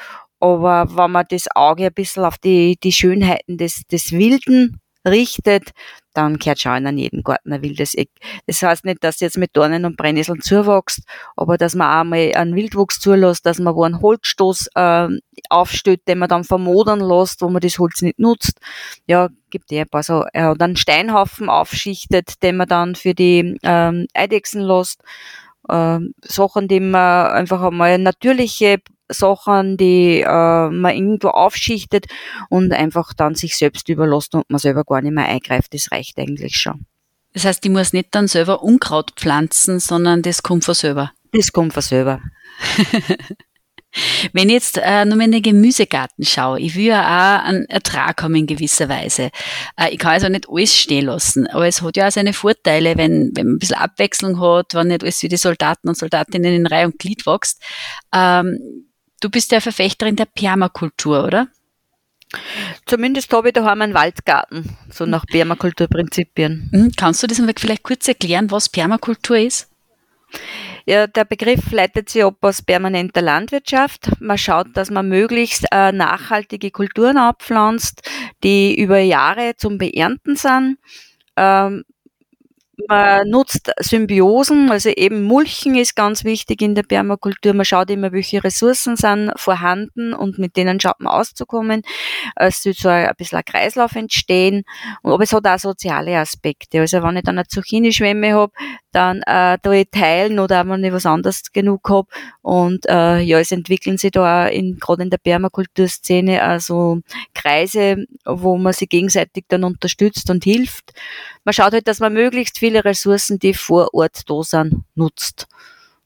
[0.42, 5.70] Aber wenn man das Auge ein bisschen auf die, die Schönheiten des, des Wilden richtet,
[6.14, 8.10] dann kehrt schon in jedem Garten ein wildes Eck.
[8.48, 11.02] Das heißt nicht, dass jetzt mit Dornen und Brennnesseln zuwächst,
[11.36, 15.08] aber dass man auch mal einen Wildwuchs zulässt, dass man wo einen Holzstoß äh,
[15.48, 18.58] aufstellt, den man dann vermodern lässt, wo man das Holz nicht nutzt.
[19.06, 23.14] Ja, gibt eh ein paar so, äh, oder einen Steinhaufen aufschichtet, den man dann für
[23.14, 25.00] die ähm, Eidechsen lässt.
[25.68, 28.80] Äh, Sachen, die man einfach einmal natürliche
[29.12, 32.06] Sachen, die äh, man irgendwo aufschichtet
[32.48, 35.74] und einfach dann sich selbst überlässt und man selber gar nicht mehr eingreift.
[35.74, 36.86] Das reicht eigentlich schon.
[37.32, 41.12] Das heißt, ich muss nicht dann selber Unkraut pflanzen, sondern das kommt von selber.
[41.32, 42.20] Das kommt von selber.
[44.32, 48.22] Wenn ich jetzt äh, nur in den Gemüsegarten schaue, ich will ja auch einen Ertrag
[48.22, 49.30] haben in gewisser Weise.
[49.76, 52.96] Äh, ich kann also nicht alles stehen lassen, aber es hat ja auch seine Vorteile,
[52.96, 56.54] wenn, wenn man ein bisschen Abwechslung hat, wenn nicht alles wie die Soldaten und Soldatinnen
[56.54, 57.60] in Reihe und Glied wächst.
[58.14, 58.86] Ähm,
[59.22, 61.46] Du bist ja Verfechterin der Permakultur, oder?
[62.86, 66.68] Zumindest habe ich daheim einen Waldgarten, so nach Permakulturprinzipien.
[66.72, 66.92] Mhm.
[66.96, 69.70] Kannst du das vielleicht kurz erklären, was Permakultur ist?
[70.86, 74.10] Ja, der Begriff leitet sich ab aus permanenter Landwirtschaft.
[74.18, 78.02] Man schaut, dass man möglichst äh, nachhaltige Kulturen abpflanzt,
[78.42, 80.78] die über Jahre zum Beernten sind.
[81.36, 81.84] Ähm,
[82.88, 87.54] man nutzt Symbiosen, also eben Mulchen ist ganz wichtig in der Permakultur.
[87.54, 91.82] Man schaut immer, welche Ressourcen sind vorhanden und mit denen schaut man auszukommen.
[92.36, 94.64] Es soll so ein bisschen ein Kreislauf entstehen.
[95.02, 96.80] Aber es hat auch soziale Aspekte.
[96.80, 98.52] Also wenn ich dann eine Zucchini-Schwemme habe,
[98.92, 102.08] dann äh, da ich teilen oder wenn ich was anderes genug habe.
[102.42, 107.00] Und äh, ja, es entwickeln sich da in, gerade in der Permakulturszene also
[107.34, 110.92] Kreise, wo man sich gegenseitig dann unterstützt und hilft.
[111.44, 115.48] Man schaut halt, dass man möglichst viele Ressourcen, die vor Ort da sind, nutzt.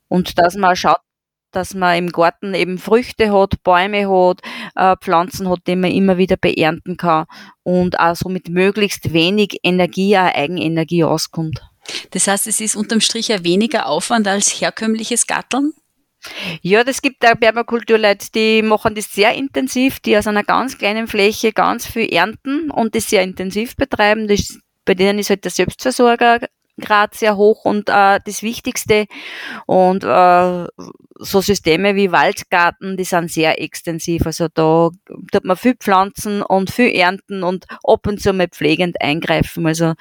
[0.08, 1.00] Und dass man schaut,
[1.56, 4.40] dass man im Garten eben Früchte hat, Bäume hat,
[4.74, 7.24] äh, Pflanzen hat, die man immer wieder beernten kann
[7.62, 11.62] und auch so mit möglichst wenig Energie, auch Eigenenergie auskommt.
[12.10, 15.72] Das heißt, es ist unterm Strich ja weniger Aufwand als herkömmliches Gatteln?
[16.60, 21.06] Ja, das gibt auch Permakulturleute, die machen das sehr intensiv, die aus einer ganz kleinen
[21.06, 24.26] Fläche ganz viel ernten und das sehr intensiv betreiben.
[24.26, 25.50] Das bei denen ist halt der
[26.76, 29.06] Selbstversorgergrad sehr hoch und äh, das Wichtigste.
[29.66, 30.66] Und äh,
[31.18, 34.26] so Systeme wie Waldgarten, die sind sehr extensiv.
[34.26, 34.90] Also da
[35.32, 39.66] tut man viel pflanzen und viel ernten und ab und zu mal pflegend eingreifen.
[39.66, 39.94] Also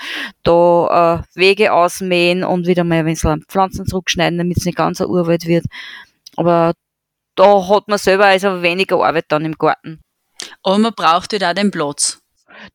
[0.43, 5.01] da äh, Wege ausmähen und wieder mal ein bisschen Pflanzen zurückschneiden, damit es nicht ganz
[5.01, 5.65] ein Urwald wird.
[6.35, 6.73] Aber
[7.35, 10.01] da hat man selber also weniger Arbeit dann im Garten.
[10.63, 12.19] Aber man braucht halt auch den Platz.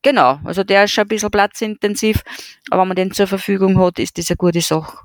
[0.01, 2.23] Genau, also der ist schon ein bisschen platzintensiv,
[2.69, 4.97] aber wenn man den zur Verfügung hat, ist das eine gute Sache.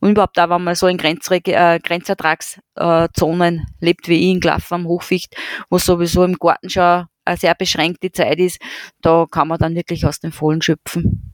[0.00, 4.72] Und überhaupt auch, wenn man so in Grenzreg äh, Grenzertragszonen lebt, wie ich in Glaff
[4.72, 5.36] am Hochficht,
[5.68, 8.60] wo sowieso im Garten schon eine sehr beschränkte Zeit ist,
[9.02, 11.32] da kann man dann wirklich aus den Vollen schöpfen.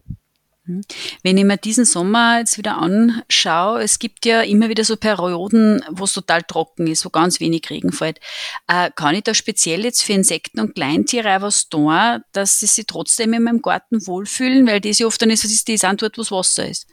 [0.67, 0.83] Mhm.
[1.23, 5.83] Wenn ich mir diesen Sommer jetzt wieder anschaue, es gibt ja immer wieder so Perioden,
[5.91, 8.19] wo es total trocken ist, wo ganz wenig Regen fällt.
[8.67, 12.67] Äh, kann ich da speziell jetzt für Insekten und Kleintiere auch was tun, dass sie
[12.67, 14.67] sich trotzdem in meinem Garten wohlfühlen?
[14.67, 16.87] Weil das ja oft dann ist, ist die Antwort, wo es Wasser ist.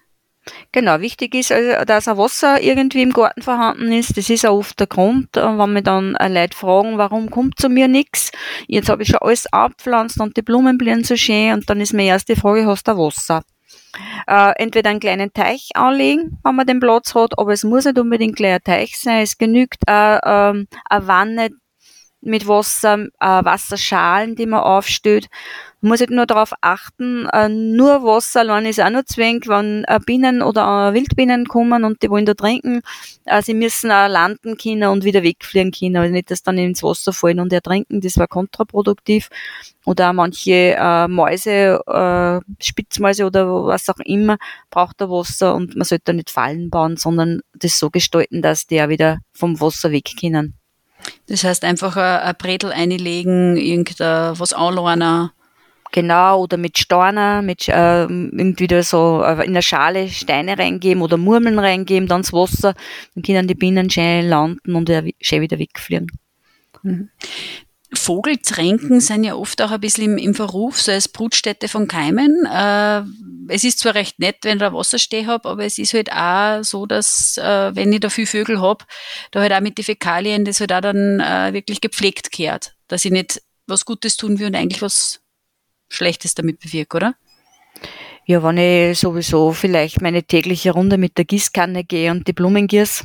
[0.74, 4.18] Genau, wichtig ist, also, dass ein Wasser irgendwie im Garten vorhanden ist.
[4.18, 7.70] Das ist auch oft der Grund, äh, wenn mir dann Leute fragen, warum kommt zu
[7.70, 8.30] mir nichts?
[8.68, 11.94] Jetzt habe ich schon alles abpflanzt und die Blumen blühen so schön und dann ist
[11.94, 13.42] meine erste Frage, hast du Wasser?
[14.28, 18.00] Äh, entweder einen kleinen Teich anlegen, wenn man den Platz hat, aber es muss nicht
[18.00, 19.24] unbedingt gleich ein Teich sein.
[19.24, 21.50] Es genügt äh, ähm, eine Wanne
[22.24, 25.28] mit Wasser, äh, Wasserschalen, die man aufstellt.
[25.82, 29.84] Man muss halt nur darauf achten, äh, nur Wasser allein ist auch nur zwingend, wenn
[29.84, 32.82] äh, Bienen oder äh, Wildbienen kommen und die wollen da trinken.
[33.26, 36.84] Äh, sie müssen auch landen können und wieder wegfliegen können, also nicht, dass dann ins
[36.84, 39.30] Wasser fallen und ertrinken, das war kontraproduktiv.
[39.86, 44.38] Oder auch manche äh, Mäuse, äh, Spitzmäuse oder was auch immer,
[44.70, 48.66] braucht der Wasser und man sollte da nicht Fallen bauen, sondern das so gestalten, dass
[48.66, 50.58] die auch wieder vom Wasser weg können.
[51.28, 55.32] Das heißt einfach ein Bredel einlegen, irgendwas was anlernen.
[55.94, 61.18] Genau, oder mit Steiner, mit äh, irgendwie so äh, in der Schale Steine reingeben oder
[61.18, 62.74] Murmeln reingeben, dann das Wasser,
[63.14, 64.92] dann können die Bienen schön landen und
[65.22, 66.08] schön wieder wegfliegen.
[66.82, 67.10] Mhm.
[67.96, 72.46] Vogeltränken sind ja oft auch ein bisschen im, im Verruf, so als Brutstätte von Keimen.
[72.46, 73.04] Äh,
[73.50, 76.64] es ist zwar recht nett, wenn ich da Wassersteh habe, aber es ist halt auch
[76.64, 78.86] so, dass äh, wenn ich da viel Vögel habe,
[79.32, 83.06] da halt auch mit den Fäkalien das halt auch dann äh, wirklich gepflegt kehrt, dass
[83.06, 85.22] ich nicht was Gutes tun will und eigentlich was
[85.90, 87.16] Schlechtes damit bewirke, oder?
[88.26, 92.68] Ja, wenn ich sowieso vielleicht meine tägliche Runde mit der Gießkanne gehe und die Blumen
[92.68, 93.04] gieße,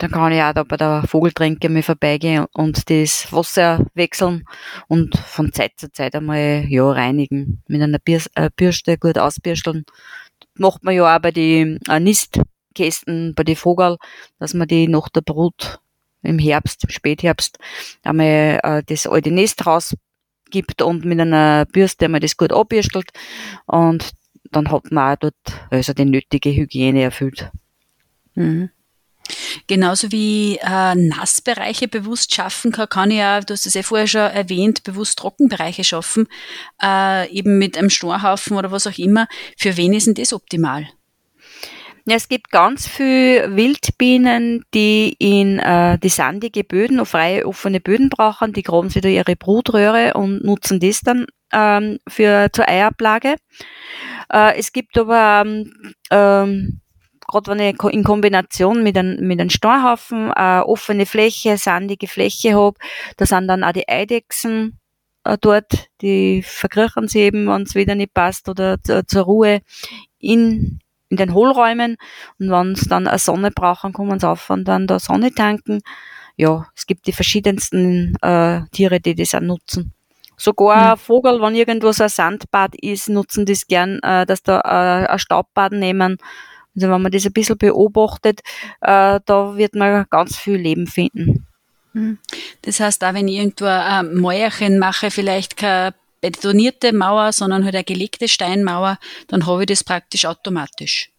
[0.00, 4.44] dann kann ich auch da bei der Vogeltränke mal vorbeigehen und das Wasser wechseln
[4.88, 7.62] und von Zeit zu Zeit einmal ja, reinigen.
[7.68, 9.84] Mit einer äh, Bürste gut ausbürsteln.
[10.54, 13.98] Macht man ja auch bei den äh, Nistkästen, bei den Vogel,
[14.38, 15.80] dass man die nach der Brut
[16.22, 17.58] im Herbst, im Spätherbst,
[18.02, 23.10] einmal äh, das alte Nest rausgibt und mit einer Bürste einmal das gut abbürstelt
[23.66, 24.12] und
[24.50, 25.34] dann hat man auch dort
[25.68, 27.50] also die nötige Hygiene erfüllt.
[28.34, 28.70] Mhm.
[29.66, 34.06] Genauso wie äh, Nassbereiche bewusst schaffen kann, kann ich ja, du hast es ja vorher
[34.06, 36.28] schon erwähnt, bewusst Trockenbereiche schaffen,
[36.82, 39.28] äh, eben mit einem Storhaufen oder was auch immer.
[39.56, 40.88] Für wen ist denn das optimal?
[42.06, 48.08] Ja, es gibt ganz viele Wildbienen, die in äh, die sandige Böden, freie offene Böden
[48.08, 48.52] brauchen.
[48.52, 53.36] Die graben da ihre Brutröhre und nutzen das dann ähm, für zur Eiablage.
[54.32, 56.80] Äh, es gibt aber ähm, ähm
[57.30, 62.54] gerade wenn ich in Kombination mit einem, mit einem Storhaufen eine offene Fläche, sandige Fläche
[62.54, 62.78] habe,
[63.16, 64.80] da sind dann auch die Eidechsen äh,
[65.24, 65.88] äh, dort.
[66.00, 69.60] Die verkriechen sie eben, wenn es wieder nicht passt oder zur Ruhe
[70.18, 71.96] in, in den Hohlräumen.
[72.38, 75.80] Und wenn es dann eine Sonne brauchen, kommen sie auf und dann da Sonne tanken.
[76.36, 79.92] Ja, es gibt die verschiedensten äh, Tiere, die das auch nutzen.
[80.36, 81.00] Sogar mhm.
[81.00, 85.18] Vogel, wenn irgendwo so ein Sandbad ist, nutzen das gern, äh, dass da äh, ein
[85.18, 86.16] Staubbad nehmen.
[86.80, 88.40] Also wenn man das ein bisschen beobachtet,
[88.80, 91.46] äh, da wird man ganz viel Leben finden.
[91.92, 92.18] Mhm.
[92.62, 97.74] Das heißt, auch wenn ich irgendwo ein Mäuerchen mache, vielleicht keine betonierte Mauer, sondern halt
[97.74, 101.10] eine gelegte Steinmauer, dann habe ich das praktisch automatisch.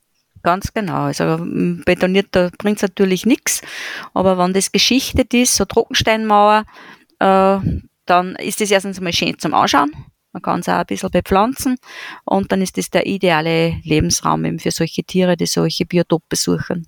[0.41, 1.03] Ganz genau.
[1.03, 1.37] Also
[1.85, 3.61] betoniert, da bringt es natürlich nichts.
[4.15, 6.65] Aber wenn das geschichtet ist, so Trockensteinmauer,
[7.19, 7.57] äh,
[8.07, 9.91] dann ist das erstens mal schön zum Anschauen.
[10.33, 11.77] Man kann es auch ein bisschen bepflanzen
[12.23, 16.87] und dann ist das der ideale Lebensraum eben für solche Tiere, die solche Biotope suchen.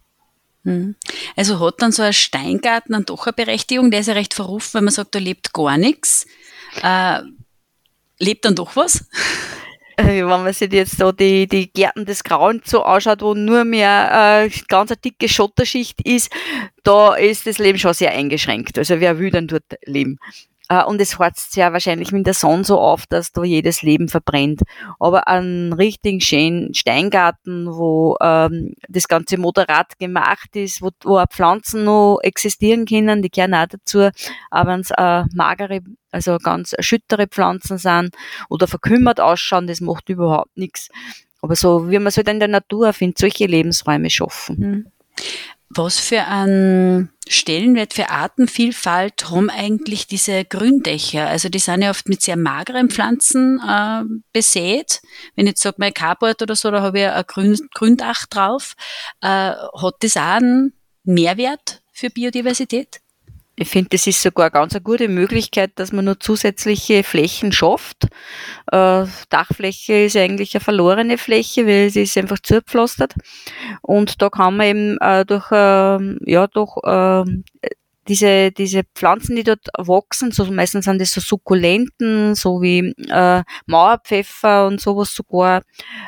[0.63, 0.95] Hm.
[1.35, 4.75] Also hat dann so ein Steingarten dann doch eine Berechtigung, der ist ja recht verrufen,
[4.75, 6.25] wenn man sagt, da lebt gar nichts.
[6.81, 7.19] Äh,
[8.19, 9.05] lebt dann doch was?
[9.97, 13.63] Äh, wenn man sich jetzt so die, die Gärten des Grauens so anschaut, wo nur
[13.63, 16.31] mehr äh, ganz eine dicke Schotterschicht ist,
[16.83, 18.77] da ist das Leben schon sehr eingeschränkt.
[18.77, 20.17] Also wer will denn dort leben?
[20.73, 24.07] Äh, und es heizt ja wahrscheinlich mit der Sonne so auf, dass da jedes Leben
[24.07, 24.61] verbrennt.
[24.99, 31.29] Aber einen richtigen schönen Steingarten, wo ähm, das Ganze moderat gemacht ist, wo, wo auch
[31.29, 34.09] Pflanzen noch existieren können, die gehören auch dazu.
[34.49, 38.15] Aber wenn es äh, magere, also ganz schüttere Pflanzen sind
[38.49, 40.89] oder verkümmert ausschauen, das macht überhaupt nichts.
[41.41, 44.57] Aber so, wie man es halt in der Natur findet, solche Lebensräume schaffen.
[44.57, 44.87] Mhm.
[45.69, 51.27] Was für ein Stellenwert für Artenvielfalt haben eigentlich diese Gründächer?
[51.27, 54.03] Also die sind ja oft mit sehr mageren Pflanzen äh,
[54.33, 55.01] besät.
[55.35, 58.75] Wenn ich jetzt sage, mein Carport oder so, da habe ich ein Grün, Gründach drauf.
[59.21, 63.02] Äh, hat das auch einen Mehrwert für Biodiversität?
[63.55, 68.05] Ich finde, das ist sogar ganz eine gute Möglichkeit, dass man nur zusätzliche Flächen schafft.
[68.71, 73.13] Äh, Dachfläche ist eigentlich eine verlorene Fläche, weil sie ist einfach zugepflastert.
[73.83, 77.25] Und da kann man eben äh, durch, äh, ja, durch äh,
[78.07, 83.43] diese, diese Pflanzen, die dort wachsen, so meistens sind das so Sukkulenten, so wie äh,
[83.65, 85.61] Mauerpfeffer und sowas sogar,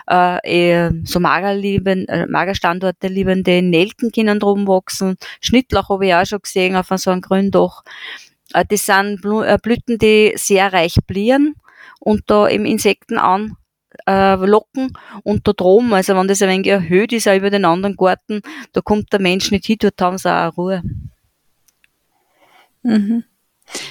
[0.08, 5.16] äh, so magerlieben, äh, Magerstandorte liebende Nelken können drum wachsen.
[5.42, 7.84] Schnittlauch habe ich auch schon gesehen auf so einem Gründach.
[8.54, 11.56] Äh, das sind Blu äh, Blüten, die sehr reich blieren
[12.00, 13.58] und da eben Insekten an
[14.08, 14.94] äh, locken
[15.24, 18.42] und da drum, also wenn das ein wenig erhöht ist, auch über den anderen Garten,
[18.74, 20.84] da kommt der Mensch nicht hin, dort haben sie auch Ruhe.
[22.86, 23.24] Mhm.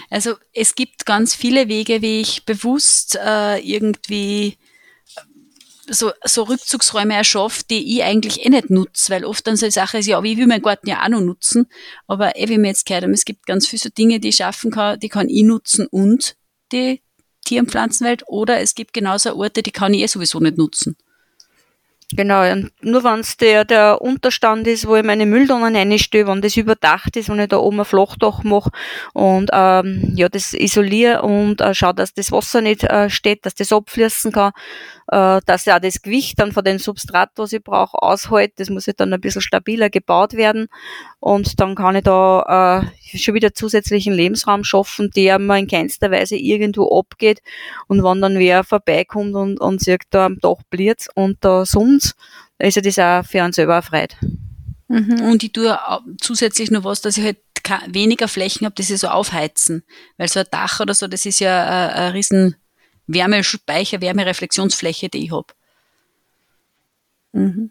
[0.09, 4.57] Also es gibt ganz viele Wege, wie ich bewusst äh, irgendwie
[5.89, 9.73] so, so Rückzugsräume erschaffe, die ich eigentlich eh nicht nutze, weil oft dann so die
[9.73, 11.67] Sache ist, ja, ich will meinen Garten ja auch noch nutzen,
[12.07, 14.37] aber eh, wie wir jetzt gehört haben, es gibt ganz viele so Dinge, die ich
[14.37, 16.37] schaffen kann, die kann ich nutzen und
[16.73, 17.03] die
[17.45, 20.97] Tier- und Pflanzenwelt oder es gibt genauso Orte, die kann ich eh sowieso nicht nutzen.
[22.13, 26.43] Genau, und nur wenn es der, der Unterstand ist, wo ich meine Mülltonnen reinstelle, wenn
[26.43, 28.71] das überdacht ist, wenn ich da oben ein Flachdach mache
[29.15, 33.55] und ähm, ja, das isoliere und äh, schaue, dass das Wasser nicht äh, steht, dass
[33.55, 34.53] das abfließen kann,
[35.09, 38.53] äh, dass ja das Gewicht dann von dem Substrat, was ich brauche, aushält.
[38.57, 40.69] Das muss ja dann ein bisschen stabiler gebaut werden.
[41.21, 46.11] Und dann kann ich da äh, schon wieder zusätzlichen Lebensraum schaffen, der mir in keinster
[46.11, 47.43] Weise irgendwo abgeht.
[47.87, 52.15] Und wenn dann wer vorbeikommt und, und sagt, da am Dach blitz und da summt,
[52.59, 54.17] ist ja das auch für uns selber erfreut.
[54.89, 55.21] Mhm.
[55.23, 55.79] Und ich tue
[56.21, 57.39] zusätzlich noch was, dass ich halt
[57.89, 59.85] weniger Flächen habe, die sie so aufheizen.
[60.19, 62.57] Weil so ein Dach oder so, das ist ja ein, ein riesen
[63.07, 65.53] Wärmespeicher, Wärmereflexionsfläche, die ich habe.
[67.33, 67.71] Mhm.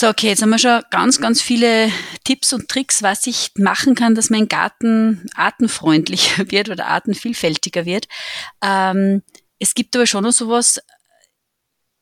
[0.00, 1.90] So, okay, jetzt haben wir schon ganz, ganz viele
[2.22, 8.06] Tipps und Tricks, was ich machen kann, dass mein Garten artenfreundlicher wird oder artenvielfältiger wird.
[8.62, 9.22] Ähm,
[9.58, 10.80] es gibt aber schon noch sowas,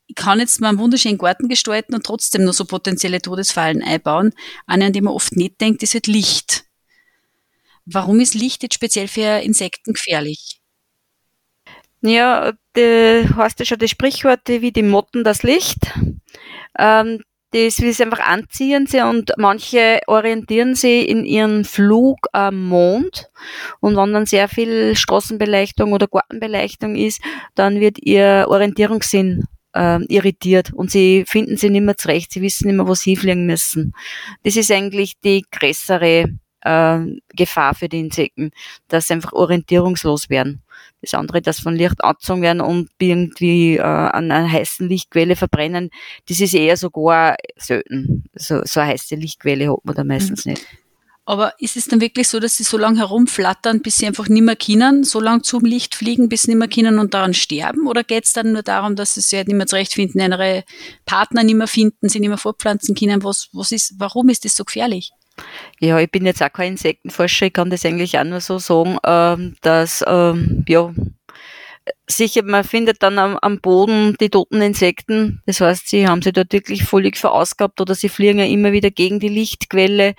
[0.05, 4.31] ich kann jetzt mal einen wunderschönen Garten gestalten und trotzdem nur so potenzielle Todesfallen einbauen.
[4.67, 6.65] Eine, an die man oft nicht denkt, ist halt Licht.
[7.85, 10.56] Warum ist Licht jetzt speziell für Insekten gefährlich?
[12.07, 15.93] Ja, du hast ja schon die Sprichworte wie die Motten das Licht.
[16.79, 23.29] Ähm, das sie einfach anziehen sie und manche orientieren sie in ihren Flug am Mond
[23.79, 27.21] und wenn dann sehr viel Straßenbeleuchtung oder Gartenbeleuchtung ist,
[27.55, 32.67] dann wird ihr Orientierungssinn äh, irritiert und sie finden sie nicht mehr zurecht, sie wissen
[32.67, 33.93] nicht mehr, wo sie fliegen müssen.
[34.43, 36.25] Das ist eigentlich die größere
[36.61, 36.99] äh,
[37.29, 38.51] Gefahr für die Insekten,
[38.89, 40.63] dass sie einfach orientierungslos werden.
[41.01, 45.91] Das andere, dass von Licht angezogen werden und irgendwie äh, an einer heißen Lichtquelle verbrennen,
[46.27, 48.25] das ist eher sogar selten.
[48.33, 50.53] So, so eine heiße Lichtquelle hat man da meistens mhm.
[50.53, 50.65] nicht.
[51.29, 54.43] Aber ist es dann wirklich so, dass sie so lange herumflattern, bis sie einfach nicht
[54.43, 57.85] mehr können, so lange zum Licht fliegen, bis sie nicht mehr können und daran sterben?
[57.85, 60.63] Oder geht es dann nur darum, dass sie sich halt nicht mehr zurechtfinden, ihre
[61.05, 63.25] Partner nicht mehr finden, sie nicht mehr fortpflanzen können?
[63.25, 65.11] Was, was ist, warum ist das so gefährlich?
[65.79, 68.97] Ja, ich bin jetzt auch kein Insektenforscher, ich kann das eigentlich auch nur so sagen,
[69.05, 70.91] ähm, dass, ähm, ja,
[72.07, 75.41] sicher, man findet dann am, Boden die toten Insekten.
[75.45, 78.91] Das heißt, sie haben sich dort wirklich völlig verausgabt oder sie fliegen ja immer wieder
[78.91, 80.15] gegen die Lichtquelle.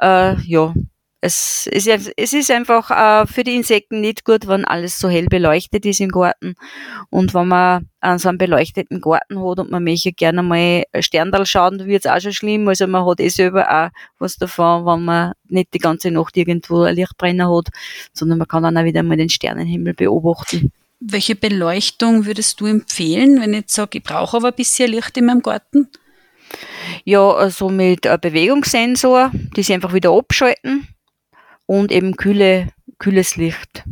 [0.00, 0.74] Äh, ja,
[1.24, 5.26] es ist, es ist einfach äh, für die Insekten nicht gut, wenn alles so hell
[5.26, 6.56] beleuchtet ist im Garten.
[7.10, 11.46] Und wenn man an so einem beleuchteten Garten hat und man möchte gerne mal Sterndal
[11.46, 12.66] schauen, dann wird es auch schon schlimm.
[12.66, 16.82] Also man hat eh selber auch was davon, wenn man nicht die ganze Nacht irgendwo
[16.82, 17.68] ein Lichtbrenner hat,
[18.12, 20.72] sondern man kann dann auch wieder mal den Sternenhimmel beobachten.
[20.98, 25.16] Welche Beleuchtung würdest du empfehlen, wenn ich jetzt sage, ich brauche aber ein bisschen Licht
[25.16, 25.88] in meinem Garten?
[27.04, 30.88] Ja, also mit einem Bewegungssensor, die sie einfach wieder abschalten
[31.66, 33.84] und eben kühle, kühles Licht.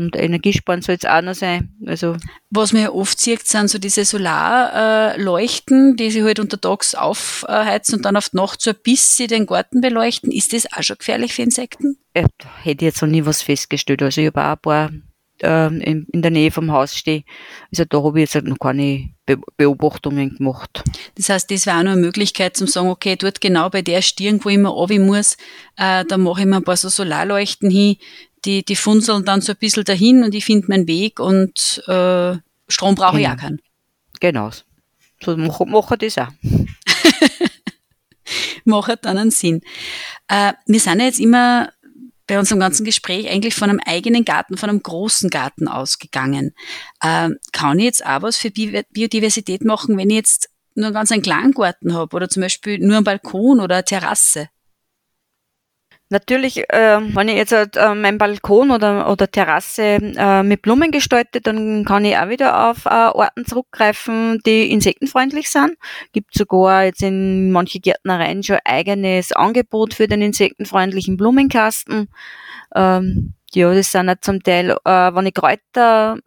[0.00, 1.74] Und Energiesparen soll es auch noch sein.
[1.84, 2.16] Also
[2.48, 8.06] Was man ja oft sieht, sind so diese Solarleuchten, die sich halt untertags aufheizen und
[8.06, 10.32] dann auf die Nacht so ein bisschen den Garten beleuchten.
[10.32, 11.98] Ist das auch schon gefährlich für Insekten?
[12.14, 14.02] Hätte ich jetzt noch nie was festgestellt.
[14.02, 14.90] Also ich habe auch ein paar
[15.42, 17.24] ähm, in, in, der Nähe vom Haus stehe.
[17.70, 19.10] Also da habe ich jetzt noch keine
[19.56, 20.82] Beobachtungen gemacht.
[21.16, 24.02] Das heißt, das wäre auch noch eine Möglichkeit zum sagen, okay, dort genau bei der
[24.02, 25.36] Stirn, wo ich immer runter muss,
[25.76, 27.96] äh, da mache ich mir ein paar so Solarleuchten hin,
[28.44, 32.36] die, die funzeln dann so ein bisschen dahin und ich finde meinen Weg und äh,
[32.68, 33.18] Strom brauche genau.
[33.18, 33.60] ich auch keinen.
[34.20, 34.50] Genau.
[35.22, 36.28] So machen mach das auch.
[38.64, 39.60] macht dann einen Sinn.
[40.28, 41.70] Äh, wir sind ja jetzt immer
[42.30, 46.54] bei unserem ganzen Gespräch eigentlich von einem eigenen Garten, von einem großen Garten ausgegangen.
[47.02, 50.94] Ähm, kann ich jetzt auch was für Bi Biodiversität machen, wenn ich jetzt nur einen
[50.94, 54.48] ganz einen kleinen Garten habe oder zum Beispiel nur einen Balkon oder eine Terrasse?
[56.12, 61.40] Natürlich, äh, wenn ich jetzt äh, meinen Balkon oder, oder Terrasse äh, mit Blumen gestalte,
[61.40, 65.76] dann kann ich auch wieder auf äh, Orten zurückgreifen, die insektenfreundlich sind.
[66.12, 72.08] Gibt sogar jetzt in manche Gärtnereien schon eigenes Angebot für den insektenfreundlichen Blumenkasten.
[72.74, 76.18] Ähm, ja, das sind auch zum Teil, äh, wenn ich Kräuter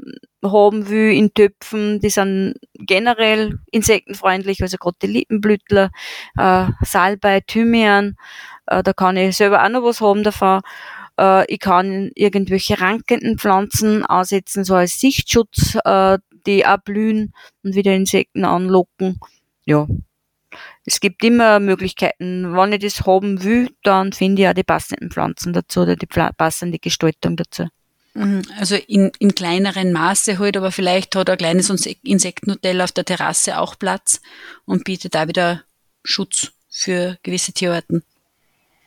[0.43, 5.91] haben will in Töpfen, die sind generell insektenfreundlich, also gerade die Lippenblütler,
[6.37, 8.15] äh, Salbei, Thymian,
[8.67, 10.61] äh, da kann ich selber auch noch was haben davon.
[11.19, 17.33] Äh, ich kann irgendwelche rankenden Pflanzen aussetzen, so als Sichtschutz, äh, die auch blühen
[17.63, 19.19] und wieder Insekten anlocken.
[19.65, 19.87] Ja.
[20.85, 22.55] Es gibt immer Möglichkeiten.
[22.55, 26.05] Wenn ich das haben will, dann finde ich auch die passenden Pflanzen dazu oder die
[26.05, 27.67] passende Gestaltung dazu.
[28.13, 28.43] Mhm.
[28.57, 31.69] Also in, in kleineren Maße halt, aber vielleicht hat ein kleines
[32.03, 34.21] Insektenhotel auf der Terrasse auch Platz
[34.65, 35.63] und bietet da wieder
[36.03, 38.03] Schutz für gewisse Tierarten.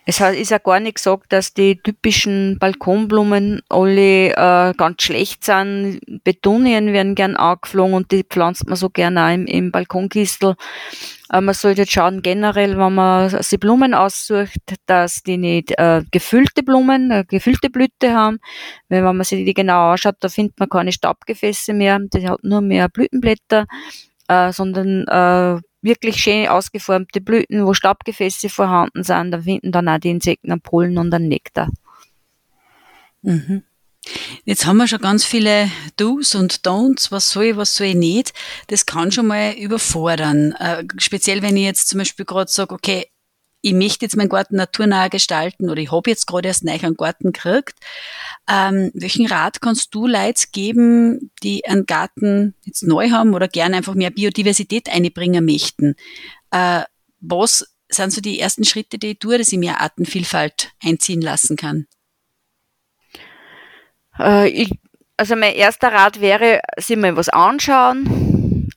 [0.09, 6.00] Es ist ja gar nicht gesagt, dass die typischen Balkonblumen alle äh, ganz schlecht sind.
[6.22, 10.54] Betonien werden gern angeflogen und die pflanzt man so gerne auch im, im Balkonkistel.
[11.32, 16.04] Äh, man sollte jetzt schauen, generell, wenn man sich Blumen aussucht, dass die nicht äh,
[16.12, 18.38] gefüllte Blumen, äh, gefüllte Blüte haben.
[18.88, 22.44] Weil wenn man sich die genau anschaut, da findet man keine Staubgefäße mehr, die hat
[22.44, 23.66] nur mehr Blütenblätter,
[24.28, 29.30] äh, sondern äh, wirklich schön ausgeformte Blüten, wo Staubgefäße vorhanden sind.
[29.30, 31.70] Da finden dann auch die Insekten einen Pollen und einen Nektar.
[33.22, 33.62] Mhm.
[34.45, 37.95] Jetzt haben wir schon ganz viele Do's und Don'ts, was soll ich, was soll ich
[37.97, 38.32] nicht.
[38.68, 40.53] Das kann schon mal überfordern.
[40.53, 43.07] Äh, speziell wenn ich jetzt zum Beispiel gerade sage, okay,
[43.66, 46.96] ich möchte jetzt meinen Garten naturnah gestalten oder ich habe jetzt gerade erst neu einen
[46.96, 47.74] Garten gekriegt.
[48.48, 53.78] Ähm, welchen Rat kannst du Leuten geben, die einen Garten jetzt neu haben oder gerne
[53.78, 55.96] einfach mehr Biodiversität einbringen möchten?
[56.52, 56.82] Äh,
[57.18, 61.56] was sind so die ersten Schritte, die ich tue, dass ich mehr Artenvielfalt einziehen lassen
[61.56, 61.88] kann?
[64.16, 64.70] Äh, ich,
[65.16, 68.25] also mein erster Rat wäre, sich mal was anschauen,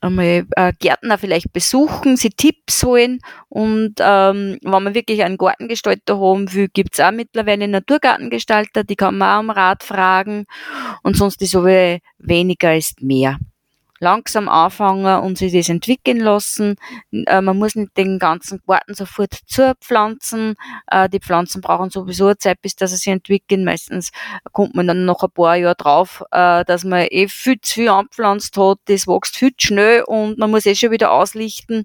[0.00, 3.20] einmal äh, Gärtner vielleicht besuchen, sie Tipps holen.
[3.48, 9.18] Und ähm, wenn man wirklich einen Gartengestalter haben will, gibt's auch mittlerweile Naturgartengestalter, die kann
[9.18, 10.46] man auch um Rat fragen.
[11.02, 13.38] Und sonst ist aber weniger ist mehr
[14.00, 16.76] langsam anfangen und sich das entwickeln lassen.
[17.12, 20.54] Äh, man muss nicht den ganzen Garten sofort zupflanzen.
[20.90, 23.64] Äh, die Pflanzen brauchen sowieso Zeit, bis dass sie sich entwickeln.
[23.64, 24.10] Meistens
[24.52, 27.88] kommt man dann noch ein paar Jahre drauf, äh, dass man eh viel zu viel
[27.88, 28.78] anpflanzt hat.
[28.86, 31.84] Das wächst viel zu schnell und man muss eh schon wieder auslichten.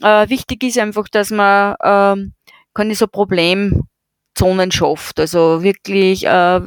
[0.00, 2.30] Äh, wichtig ist einfach, dass man äh,
[2.74, 5.18] keine so Problemzonen schafft.
[5.18, 6.60] Also wirklich äh,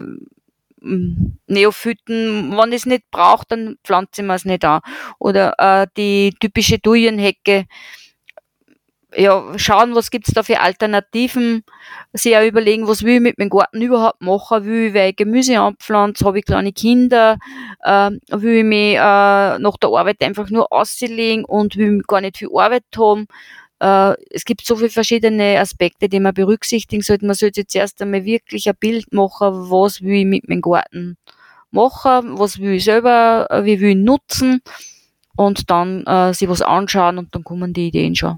[1.47, 4.81] Neophyten, wenn ich es nicht braucht, dann pflanze ich mir es nicht an.
[5.19, 7.65] Oder äh, die typische Dujenhecke,
[9.15, 11.63] ja, schauen, was gibt's da für Alternativen,
[12.13, 16.25] sich auch überlegen, was will ich mit meinem Garten überhaupt machen, will ich Gemüse anpflanzen,
[16.25, 17.37] habe ich kleine Kinder,
[17.83, 22.37] äh, will ich mich äh, nach der Arbeit einfach nur auslegen und will gar nicht
[22.37, 23.27] viel Arbeit haben.
[23.83, 27.25] Äh, es gibt so viele verschiedene Aspekte, die man berücksichtigen sollte.
[27.25, 31.17] Man sollte jetzt erst einmal wirklich ein Bild machen, was will ich mit meinem Garten
[31.71, 34.61] machen, was will ich selber, äh, wie will ich nutzen
[35.35, 38.37] und dann äh, sich was anschauen und dann kommen die Ideen schon.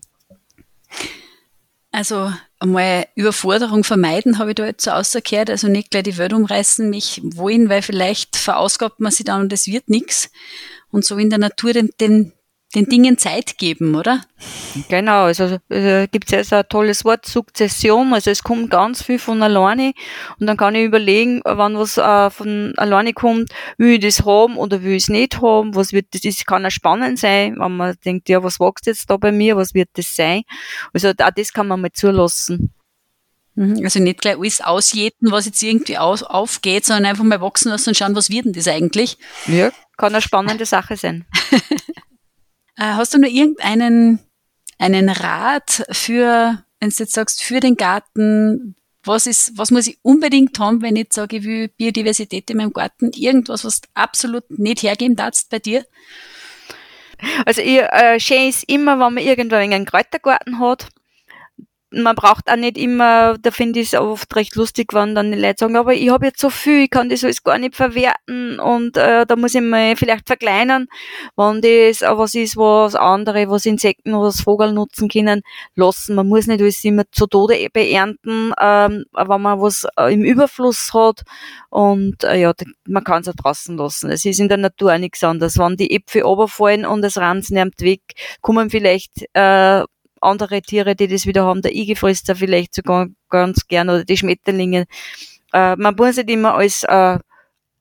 [1.91, 5.51] Also einmal Überforderung vermeiden, habe ich da jetzt so ausgekehrt.
[5.51, 9.53] Also nicht gleich die Welt umreißen, mich wollen, weil vielleicht verausgabt man sich dann und
[9.53, 10.31] es wird nichts.
[10.89, 12.33] Und so in der Natur den, den
[12.73, 14.21] den Dingen Zeit geben, oder?
[14.89, 19.19] Genau, also äh, gibt es jetzt ein tolles Wort, Sukzession, also es kommt ganz viel
[19.19, 19.93] von alleine
[20.39, 24.57] und dann kann ich überlegen, wann was äh, von alleine kommt, will ich das haben
[24.57, 27.77] oder will ich es nicht haben, was wird das, das kann auch spannend sein, wenn
[27.77, 30.41] man denkt, ja, was wächst jetzt da bei mir, was wird das sein?
[30.93, 32.73] Also auch das kann man mal zulassen.
[33.55, 37.69] Mhm, also nicht gleich alles ausjäten, was jetzt irgendwie aus, aufgeht, sondern einfach mal wachsen
[37.69, 39.17] lassen und schauen, was wird denn das eigentlich?
[39.47, 41.25] Ja, kann eine spannende Sache sein.
[42.77, 44.19] Äh, hast du nur irgendeinen
[44.77, 48.75] einen Rat für, wenn du jetzt sagst, für den Garten?
[49.03, 52.57] Was ist, was muss ich unbedingt haben, wenn ich jetzt sage, ich will Biodiversität in
[52.57, 53.11] meinem Garten?
[53.13, 55.85] Irgendwas, was du absolut nicht hergeben darfst bei dir?
[57.45, 60.87] Also, ich, äh, schön ist immer, wenn man irgendwo einen Kräutergarten hat
[61.95, 65.37] man braucht auch nicht immer, da finde ich es oft recht lustig, wenn dann die
[65.37, 68.59] Leute sagen, aber ich habe jetzt so viel, ich kann das alles gar nicht verwerten
[68.59, 70.87] und äh, da muss ich mal vielleicht verkleinern,
[71.35, 75.41] wenn das was ist, was andere, was Insekten oder was Vogel nutzen können,
[75.75, 76.15] lassen.
[76.15, 80.93] Man muss nicht alles immer zu Tode beernten, ähm, wenn man was äh, im Überfluss
[80.93, 81.23] hat
[81.69, 82.53] und äh, ja,
[82.87, 84.09] man kann es auch draußen lassen.
[84.11, 85.57] Es ist in der Natur auch nichts anderes.
[85.57, 88.01] Wenn die Äpfel runterfallen und es ranzt nimmt weg,
[88.41, 89.83] kommen vielleicht äh,
[90.25, 91.61] andere Tiere, die das wieder haben.
[91.61, 94.85] Der Igel frisst da vielleicht sogar ganz gern oder die Schmetterlinge.
[95.53, 97.19] Äh, man muss nicht immer alles äh,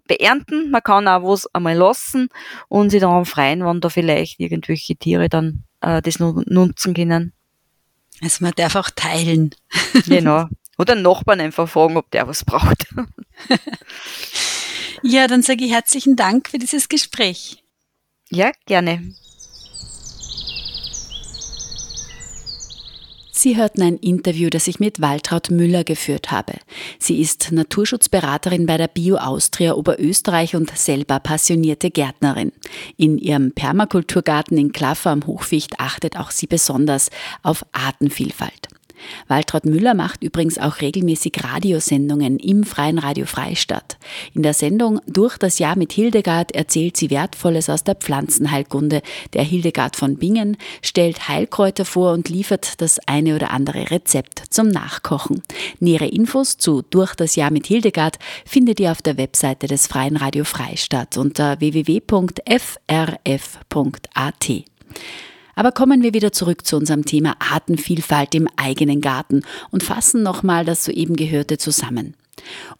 [0.06, 2.28] beernten, man kann auch was einmal lassen
[2.68, 7.32] und sich dann freuen, wenn da vielleicht irgendwelche Tiere dann äh, das nutzen können.
[8.22, 9.54] Also man darf auch teilen.
[10.06, 10.46] Genau.
[10.76, 12.86] Oder Nachbarn einfach fragen, ob der was braucht.
[15.02, 17.62] ja, dann sage ich herzlichen Dank für dieses Gespräch.
[18.28, 19.14] Ja, gerne.
[23.36, 26.52] Sie hörten ein Interview, das ich mit Waltraud Müller geführt habe.
[27.00, 32.52] Sie ist Naturschutzberaterin bei der Bio Austria Oberösterreich und selber passionierte Gärtnerin.
[32.96, 37.10] In ihrem Permakulturgarten in Klaffer am Hochficht achtet auch sie besonders
[37.42, 38.68] auf Artenvielfalt.
[39.28, 43.98] Waltraud Müller macht übrigens auch regelmäßig Radiosendungen im Freien Radio Freistadt.
[44.34, 49.02] In der Sendung Durch das Jahr mit Hildegard erzählt sie Wertvolles aus der Pflanzenheilkunde.
[49.32, 54.68] Der Hildegard von Bingen stellt Heilkräuter vor und liefert das eine oder andere Rezept zum
[54.68, 55.42] Nachkochen.
[55.80, 60.16] Nähere Infos zu Durch das Jahr mit Hildegard findet ihr auf der Webseite des Freien
[60.16, 62.14] Radio Freistadt unter www.frf.at.
[65.54, 70.64] Aber kommen wir wieder zurück zu unserem Thema Artenvielfalt im eigenen Garten und fassen nochmal
[70.64, 72.14] das soeben Gehörte zusammen.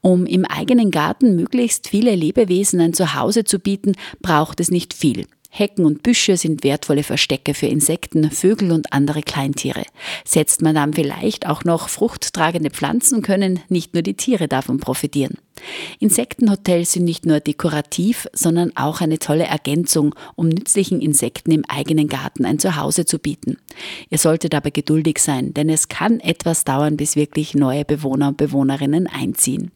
[0.01, 5.27] Um im eigenen Garten möglichst viele Lebewesen ein Zuhause zu bieten, braucht es nicht viel.
[5.57, 9.85] Hecken und Büsche sind wertvolle Verstecke für Insekten, Vögel und andere Kleintiere.
[10.25, 15.39] Setzt man dann vielleicht auch noch fruchttragende Pflanzen, können nicht nur die Tiere davon profitieren.
[16.01, 22.09] Insektenhotels sind nicht nur dekorativ, sondern auch eine tolle Ergänzung, um nützlichen Insekten im eigenen
[22.09, 23.59] Garten ein Zuhause zu bieten.
[24.11, 28.37] Ihr solltet aber geduldig sein, denn es kann etwas dauern, bis wirklich neue Bewohner und
[28.37, 29.71] Bewohnerinnen einziehen.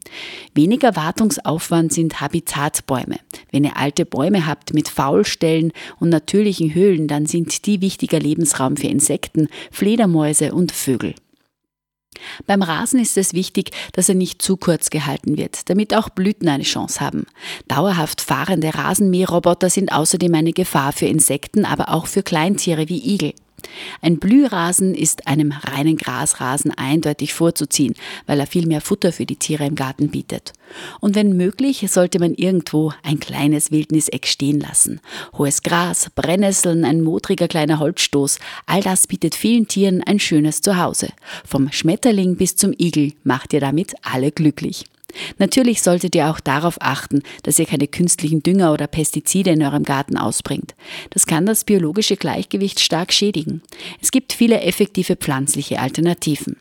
[0.55, 3.19] Weniger Wartungsaufwand sind Habitatbäume.
[3.51, 8.77] Wenn ihr alte Bäume habt mit Faulstellen und natürlichen Höhlen, dann sind die wichtiger Lebensraum
[8.77, 11.15] für Insekten, Fledermäuse und Vögel.
[12.47, 16.49] Beim Rasen ist es wichtig, dass er nicht zu kurz gehalten wird, damit auch Blüten
[16.49, 17.27] eine Chance haben.
[17.69, 23.35] Dauerhaft fahrende Rasenmäherroboter sind außerdem eine Gefahr für Insekten, aber auch für Kleintiere wie Igel.
[24.01, 27.95] Ein Blührasen ist einem reinen Grasrasen eindeutig vorzuziehen,
[28.27, 30.53] weil er viel mehr Futter für die Tiere im Garten bietet.
[31.01, 35.01] Und wenn möglich, sollte man irgendwo ein kleines Wildniseck stehen lassen.
[35.37, 41.09] Hohes Gras, Brennnesseln, ein modriger kleiner Holzstoß, all das bietet vielen Tieren ein schönes Zuhause.
[41.45, 44.85] Vom Schmetterling bis zum Igel macht ihr damit alle glücklich.
[45.39, 49.85] Natürlich solltet ihr auch darauf achten, dass ihr keine künstlichen Dünger oder Pestizide in eurem
[49.85, 50.75] Garten ausbringt.
[51.11, 53.63] Das kann das biologische Gleichgewicht stark schädigen.
[54.01, 56.57] Es gibt viele effektive pflanzliche Alternativen.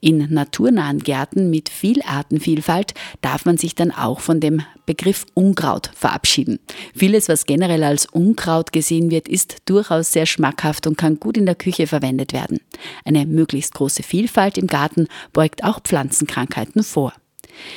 [0.00, 5.90] In naturnahen Gärten mit viel Artenvielfalt darf man sich dann auch von dem Begriff Unkraut
[5.94, 6.60] verabschieden.
[6.94, 11.46] Vieles, was generell als Unkraut gesehen wird, ist durchaus sehr schmackhaft und kann gut in
[11.46, 12.60] der Küche verwendet werden.
[13.04, 17.12] Eine möglichst große Vielfalt im Garten beugt auch Pflanzenkrankheiten vor.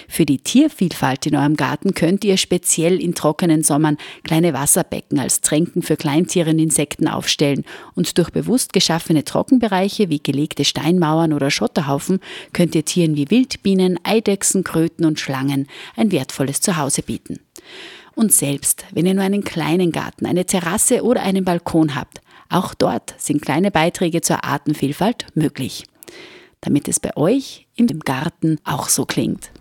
[0.07, 5.41] Für die Tiervielfalt in eurem Garten könnt ihr speziell in trockenen Sommern kleine Wasserbecken als
[5.41, 7.63] Tränken für Kleintiere und Insekten aufstellen
[7.95, 12.19] und durch bewusst geschaffene Trockenbereiche wie gelegte Steinmauern oder Schotterhaufen
[12.53, 17.39] könnt ihr Tieren wie Wildbienen, Eidechsen, Kröten und Schlangen ein wertvolles Zuhause bieten.
[18.15, 22.73] Und selbst wenn ihr nur einen kleinen Garten, eine Terrasse oder einen Balkon habt, auch
[22.73, 25.85] dort sind kleine Beiträge zur Artenvielfalt möglich.
[26.61, 29.51] Damit es bei euch in dem Garten auch so klingt.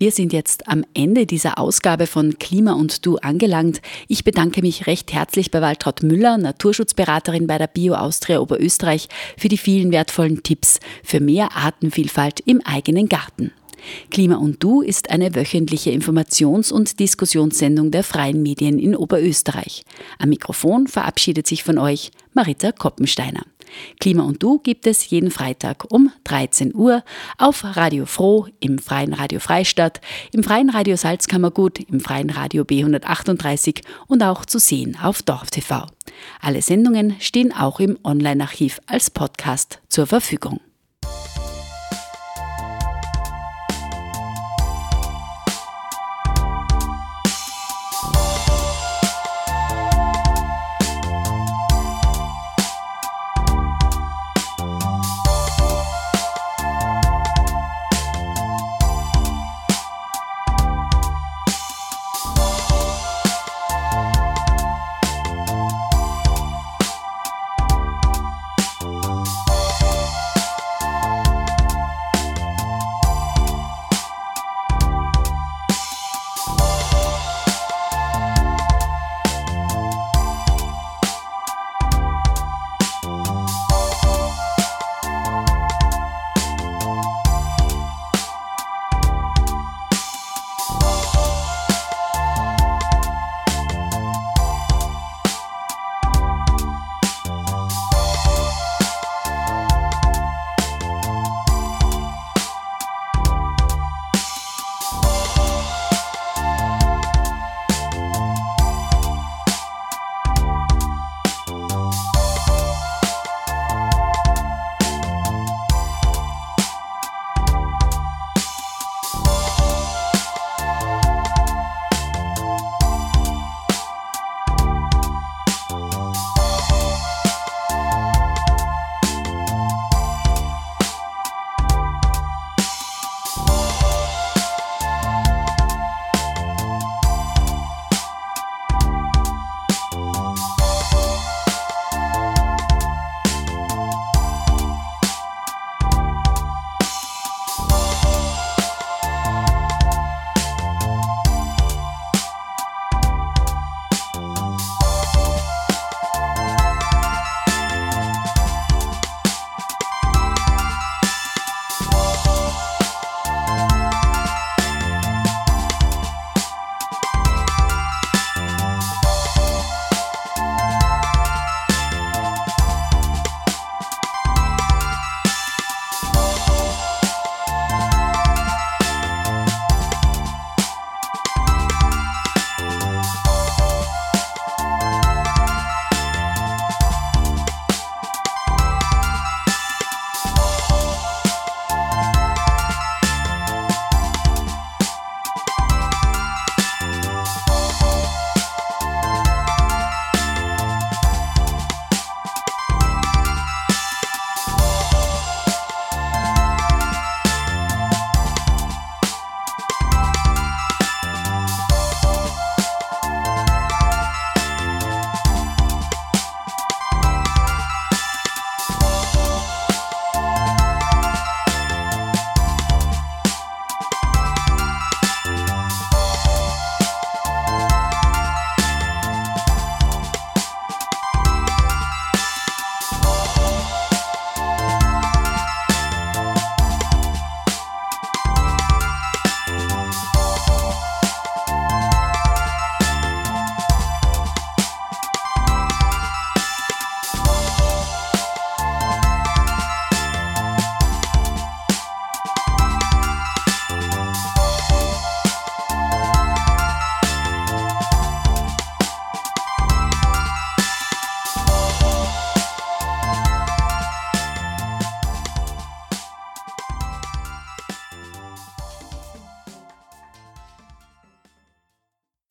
[0.00, 3.82] Wir sind jetzt am Ende dieser Ausgabe von Klima und Du angelangt.
[4.06, 9.48] Ich bedanke mich recht herzlich bei Waltraud Müller, Naturschutzberaterin bei der Bio Austria Oberösterreich, für
[9.48, 13.50] die vielen wertvollen Tipps für mehr Artenvielfalt im eigenen Garten.
[14.10, 19.82] Klima und Du ist eine wöchentliche Informations- und Diskussionssendung der freien Medien in Oberösterreich.
[20.20, 23.42] Am Mikrofon verabschiedet sich von euch Marita Koppensteiner.
[24.00, 27.02] Klima und Du gibt es jeden Freitag um 13 Uhr
[27.38, 30.00] auf Radio Froh, im Freien Radio Freistadt,
[30.32, 35.86] im Freien Radio Salzkammergut, im Freien Radio B138 und auch zu sehen auf Dorf TV.
[36.40, 40.60] Alle Sendungen stehen auch im Online-Archiv als Podcast zur Verfügung.